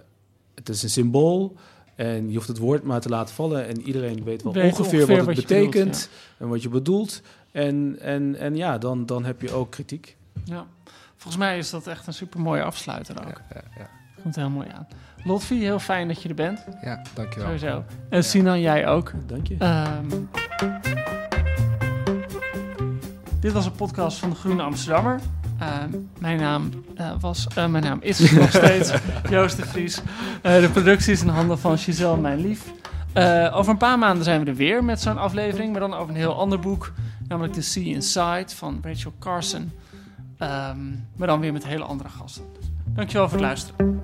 [0.54, 1.56] het is een symbool
[2.02, 4.84] en je hoeft het woord maar te laten vallen en iedereen weet wel Weet ongeveer,
[4.84, 7.22] ongeveer wat wat het bedoelt, betekent en wat je bedoelt.
[7.52, 10.16] En, en, en ja, dan, dan heb je ook kritiek.
[10.44, 10.66] Ja.
[11.16, 13.26] Volgens mij is dat echt een super mooie afsluiter ook.
[13.26, 13.88] Ja, ja, ja.
[14.22, 14.86] Komt heel mooi aan.
[15.24, 16.64] Lotfi, heel fijn dat je er bent.
[16.82, 17.46] ja, dankjewel.
[17.46, 17.84] Sowieso.
[18.08, 19.12] En Sinan, jij ook.
[19.26, 19.56] Dank je.
[19.58, 20.08] Ehm,
[23.40, 25.20] dit was een podcast van de Groene Amsterdammer.
[25.62, 28.92] Ehm, mijn naam eh, was, eh, mijn naam is nog steeds
[29.30, 30.00] Joost de Vries.
[30.42, 32.72] Eh, de productie is in handen van Giselle, mijn lief.
[33.12, 36.08] Eh, over een paar maanden zijn we er weer met zo'n aflevering, maar dan over
[36.08, 36.92] een heel ander boek,
[37.28, 39.72] namelijk The Sea Inside van Rachel Carson.
[40.38, 42.44] Ehm, maar dan weer met hele andere gasten.
[42.84, 44.00] Dankjewel voor het luisteren.